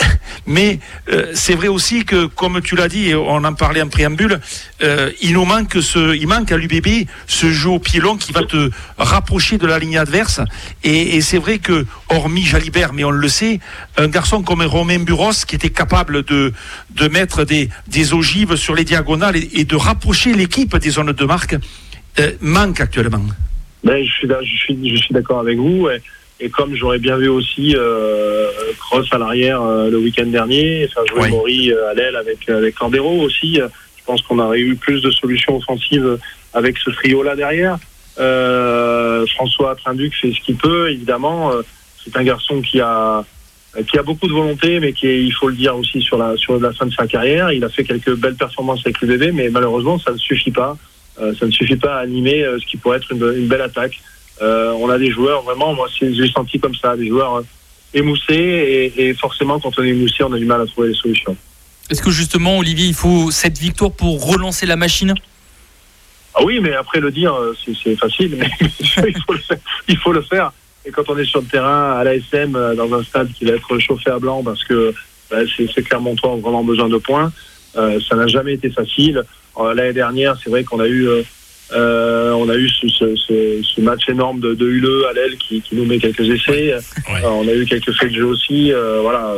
[0.46, 0.78] mais
[1.10, 4.40] euh, c'est vrai aussi que, comme tu l'as dit, et on en parlait en préambule,
[4.82, 8.32] euh, il nous manque ce, il manque à l'UBB ce jeu au pied long qui
[8.32, 10.40] va te rapprocher de la ligne adverse.
[10.84, 13.60] Et, c'est vrai que, hormis Jalibert, mais on le sait,
[13.96, 16.52] un garçon comme Romain Buros, qui était capable de,
[16.90, 21.24] de mettre des, des ogives sur les diagonales et, de rapprocher l'équipe des zones de
[21.24, 21.56] marque,
[22.18, 23.22] euh, manque actuellement.
[23.84, 25.88] Ben, je suis, je suis, je suis d'accord avec vous.
[26.40, 28.48] Et comme j'aurais bien vu aussi euh,
[28.78, 32.74] Cross à l'arrière euh, le week-end dernier, faire jouer Maury euh, à l'aile avec avec
[32.74, 33.56] Candero aussi.
[33.56, 36.18] Je pense qu'on aurait eu plus de solutions offensives
[36.54, 37.78] avec ce trio-là derrière.
[38.18, 41.52] Euh, François Trinduc fait ce qu'il peut, évidemment.
[42.02, 43.22] C'est un garçon qui a
[43.86, 46.36] qui a beaucoup de volonté, mais qui est, il faut le dire aussi sur la
[46.38, 47.52] sur la fin de sa carrière.
[47.52, 50.78] Il a fait quelques belles performances avec le bébé, mais malheureusement ça ne suffit pas.
[51.18, 54.00] ça ne suffit pas à animer ce qui pourrait être une, une belle attaque.
[54.40, 57.42] Euh, on a des joueurs vraiment, moi j'ai senti comme ça, des joueurs euh,
[57.92, 61.36] émoussés et, forcément quand on est émoussé, on a du mal à trouver des solutions.
[61.90, 65.14] Est-ce que justement, Olivier, il faut cette victoire pour relancer la machine?
[66.34, 68.48] Ah oui, mais après le dire, euh, c'est facile, mais
[69.88, 70.52] il, faut le faire,
[70.86, 73.78] Et quand on est sur le terrain à l'ASM, dans un stade qui va être
[73.80, 74.94] chauffé à blanc, parce que
[75.30, 77.32] bah, c'est clairement toi vraiment besoin de points,
[77.74, 79.24] ça n'a jamais été facile.
[79.58, 81.08] L'année dernière, c'est vrai qu'on a eu
[81.72, 85.60] euh, on a eu ce, ce, ce, match énorme de, de Hule à l'aile qui,
[85.60, 86.72] qui, nous met quelques essais.
[86.72, 86.80] Euh,
[87.24, 88.72] on a eu quelques faits de jeu aussi.
[88.72, 89.32] Euh, voilà,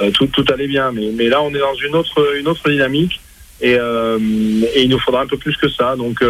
[0.00, 0.92] euh, tout, tout allait bien.
[0.92, 3.20] Mais, mais là, on est dans une autre, une autre dynamique
[3.60, 5.96] et, et il nous faudra un peu plus que ça.
[5.96, 6.22] Donc,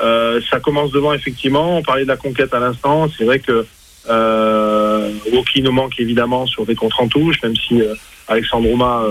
[0.00, 1.78] Euh, ça commence devant, effectivement.
[1.78, 3.08] On parlait de la conquête à l'instant.
[3.16, 3.64] C'est vrai que
[4.08, 7.94] euh, Woki nous manque évidemment sur des contres en touche, même si euh,
[8.28, 9.04] Alexandre Rouma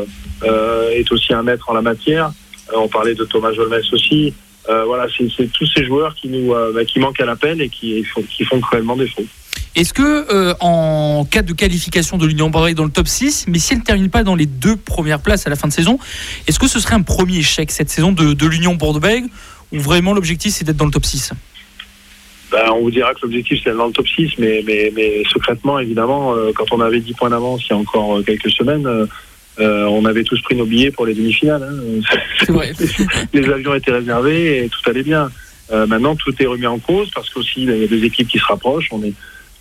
[0.43, 2.32] euh, est aussi un maître en la matière.
[2.71, 4.34] Euh, on parlait de Thomas Jolmes aussi.
[4.70, 7.70] Euh, voilà, c'est tous ces joueurs qui nous euh, bah, qui manquent à l'appel et
[7.70, 9.24] qui font, qui font cruellement défaut.
[9.76, 13.59] Est-ce que euh, en cas de qualification de l'Union Bordeaux dans le top 6, mais
[13.59, 15.99] si elle ne termine pas dans les deux premières places à la fin de saison,
[16.47, 19.28] est-ce que ce serait un premier échec cette saison de, de l'Union Bordeaux-Bègles
[19.74, 21.34] ou vraiment l'objectif c'est d'être dans le top 6
[22.51, 25.24] Ben, on vous dira que l'objectif c'est d'être dans le top 6, mais, mais, mais
[25.34, 28.88] secrètement, évidemment, quand on avait 10 points d'avance il y a encore quelques semaines,
[29.60, 31.64] euh, on avait tous pris nos billets pour les demi-finales.
[31.64, 32.51] hein.
[32.51, 32.74] Vrai.
[33.34, 35.30] les avions étaient réservés et tout allait bien.
[35.72, 38.39] Euh, maintenant, tout est remis en cause parce qu'aussi, il y a des équipes qui
[38.39, 38.89] se rapprochent.
[38.91, 39.14] On est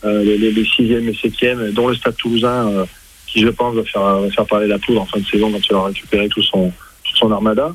[0.05, 2.85] euh, les, les, sixièmes et septièmes, dont le Stade Toulousain, euh,
[3.27, 5.65] qui je pense va faire, va faire parler la poule en fin de saison quand
[5.65, 6.73] il aura récupéré tout son,
[7.05, 7.73] toute son armada.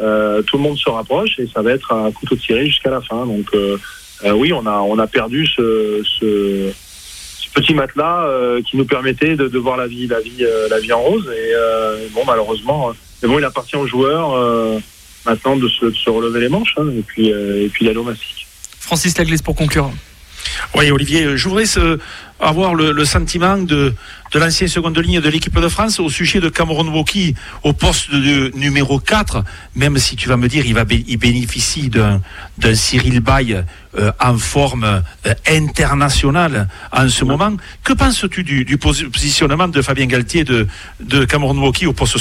[0.00, 3.00] Euh, tout le monde se rapproche et ça va être à couteau tiré jusqu'à la
[3.00, 3.26] fin.
[3.26, 3.76] Donc euh,
[4.32, 6.72] oui, on a on a perdu ce, ce
[7.54, 10.92] petit matelas euh, qui nous permettait de, voir la vie la vie euh, la vie
[10.92, 11.26] en rose.
[11.26, 12.92] Et euh, bon, malheureusement,
[13.22, 14.80] bon, il appartient aux joueurs
[15.24, 18.46] maintenant de se, relever les manches hein, et puis et puis d'aller au mastic.
[18.80, 19.90] Francis Laglaise pour conclure.
[20.74, 21.64] Oui, Olivier, je voudrais
[22.40, 23.94] avoir le, le sentiment de,
[24.32, 28.10] de l'ancien seconde ligne de l'équipe de France au sujet de Cameron Woki au poste
[28.10, 29.42] de, numéro 4,
[29.76, 32.20] même si tu vas me dire il, va, il bénéficie d'un
[32.74, 33.64] Cyril Bay
[33.96, 37.52] euh, en forme euh, internationale en ce moment.
[37.82, 40.66] Que penses-tu du, du posi- positionnement de Fabien Galtier de,
[41.00, 42.18] de Cameron Woki au poste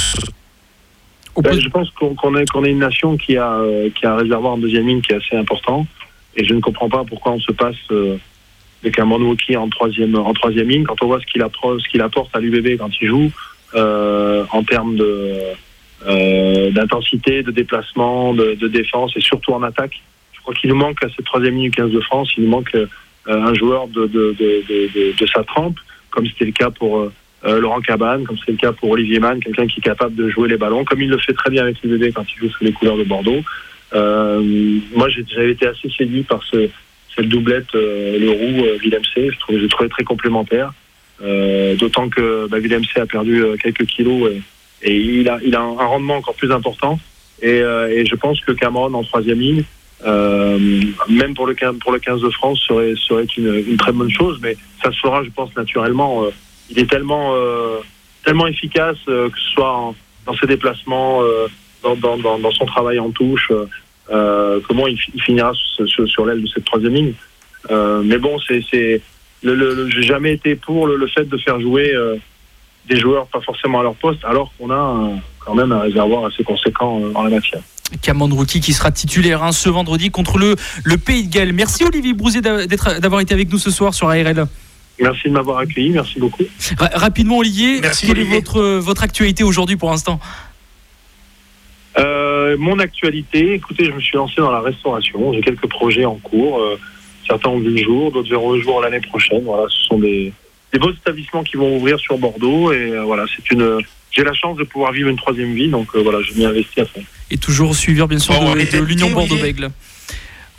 [1.36, 4.54] Au Ben, je pense qu'on est, une nation qui a, euh, qui a un réservoir
[4.54, 5.86] en deuxième ligne qui est assez important.
[6.36, 8.18] Et je ne comprends pas pourquoi on se passe euh,
[8.84, 10.84] de Cameron Woki en troisième, en troisième ligne.
[10.84, 13.32] Quand on voit ce qu'il ce qu'il apporte à l'UBB quand il joue,
[13.76, 15.40] euh, en termes de,
[16.06, 20.02] euh, d'intensité, de déplacement, de, de défense et surtout en attaque.
[20.34, 22.50] Je crois qu'il nous manque à cette troisième ligne du 15 de France, il nous
[22.50, 22.88] manque euh,
[23.28, 25.78] un joueur de, de, de, sa trempe,
[26.10, 29.40] comme c'était le cas pour euh, Laurent Cabane, comme c'est le cas pour Olivier Mann,
[29.40, 31.82] quelqu'un qui est capable de jouer les ballons, comme il le fait très bien avec
[31.82, 33.42] l'UBB quand il joue sous les couleurs de Bordeaux.
[33.94, 34.42] Euh,
[34.96, 36.70] moi, j'avais été assez séduit par ce,
[37.16, 39.02] cette doublette euh, Leroux euh, Villemc.
[39.16, 40.74] Je trouvais, je trouvais très complémentaire.
[41.80, 44.30] D'autant que bah, a perdu quelques kilos
[44.82, 47.00] et, il a, un, rendement encore plus important.
[47.42, 49.64] Et, je pense que Cameron en troisième ligne,
[50.04, 54.40] même pour le 15, pour le 15 de France, serait, serait une, très bonne chose.
[54.42, 56.26] Mais ça se fera, je pense, naturellement.
[56.70, 57.34] Il est tellement,
[58.26, 59.94] tellement efficace, que ce soit
[60.26, 61.22] dans ses déplacements,
[61.84, 63.50] dans son travail en touche.
[64.12, 67.14] Euh, comment il, fi- il finira sur, sur, sur l'aile de cette troisième ligne.
[67.72, 69.02] Euh, mais bon, c'est, c'est
[69.44, 72.16] le, le, le- j'ai jamais été pour le, le fait de faire jouer euh,
[72.90, 76.26] des joueurs pas forcément à leur poste, alors qu'on a un- quand même un réservoir
[76.26, 77.62] assez conséquent euh, en la matière.
[78.02, 81.54] Cameron Rookie qui sera titulaire hein, ce vendredi contre le, le Pays de Galles.
[81.54, 84.46] Merci Olivier Brouzet d'avoir été avec nous ce soir sur ARL.
[85.00, 86.44] Merci de m'avoir accueilli, merci beaucoup.
[86.78, 88.38] Ra- rapidement Olivier, Merci, quelle Olivier.
[88.38, 90.20] est votre, votre actualité aujourd'hui pour l'instant?
[91.98, 95.34] Euh, mon actualité, écoutez, je me suis lancé dans la restauration.
[95.34, 96.60] J'ai quelques projets en cours.
[96.60, 96.80] euh,
[97.28, 99.44] certains ont vu le jour, d'autres verront le jour l'année prochaine.
[99.44, 100.34] Voilà, ce sont des,
[100.74, 102.72] des beaux établissements qui vont ouvrir sur Bordeaux.
[102.72, 103.80] Et euh, voilà, c'est une.
[104.12, 106.80] J'ai la chance de pouvoir vivre une troisième vie, donc euh, voilà, je m'y investis
[106.80, 107.04] à fond.
[107.32, 109.70] Et toujours suivre bien sûr Bon, on de, est de l'Union invité, Bordeaux-Bègles.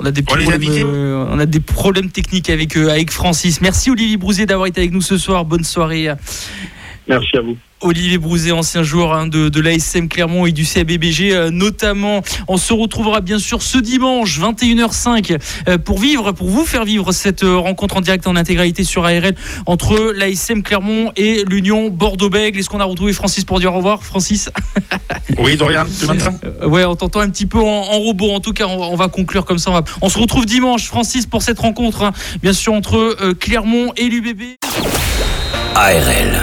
[0.01, 3.61] On a des On euh, on a des problèmes techniques avec euh, avec Francis.
[3.61, 5.45] Merci Olivier Brouzet d'avoir été avec nous ce soir.
[5.45, 6.09] Bonne soirée.
[7.07, 7.57] Merci à vous.
[7.85, 12.22] Olivier Brouzet, ancien joueur hein, de, de l'ASM Clermont et du CABBG euh, notamment.
[12.49, 17.12] On se retrouvera bien sûr ce dimanche 21h05 euh, pour vivre, pour vous faire vivre
[17.12, 19.35] cette euh, rencontre en direct en intégralité sur ARL
[19.66, 22.59] entre l'ASM Clermont et l'Union Bordeaux-Bègles.
[22.59, 24.49] Est-ce qu'on a retrouvé Francis pour dire au revoir Francis?
[25.39, 28.30] Oui, Dorian, tu m'entends Euh, Ouais, on t'entend un petit peu en, en robot.
[28.32, 29.70] En tout cas, on va, on va conclure comme ça.
[29.70, 32.12] On, va- on se retrouve dimanche, Francis, pour cette rencontre, hein,
[32.43, 34.43] bien sûr, entre euh, Clermont et l'UBB.
[35.74, 36.43] ARL.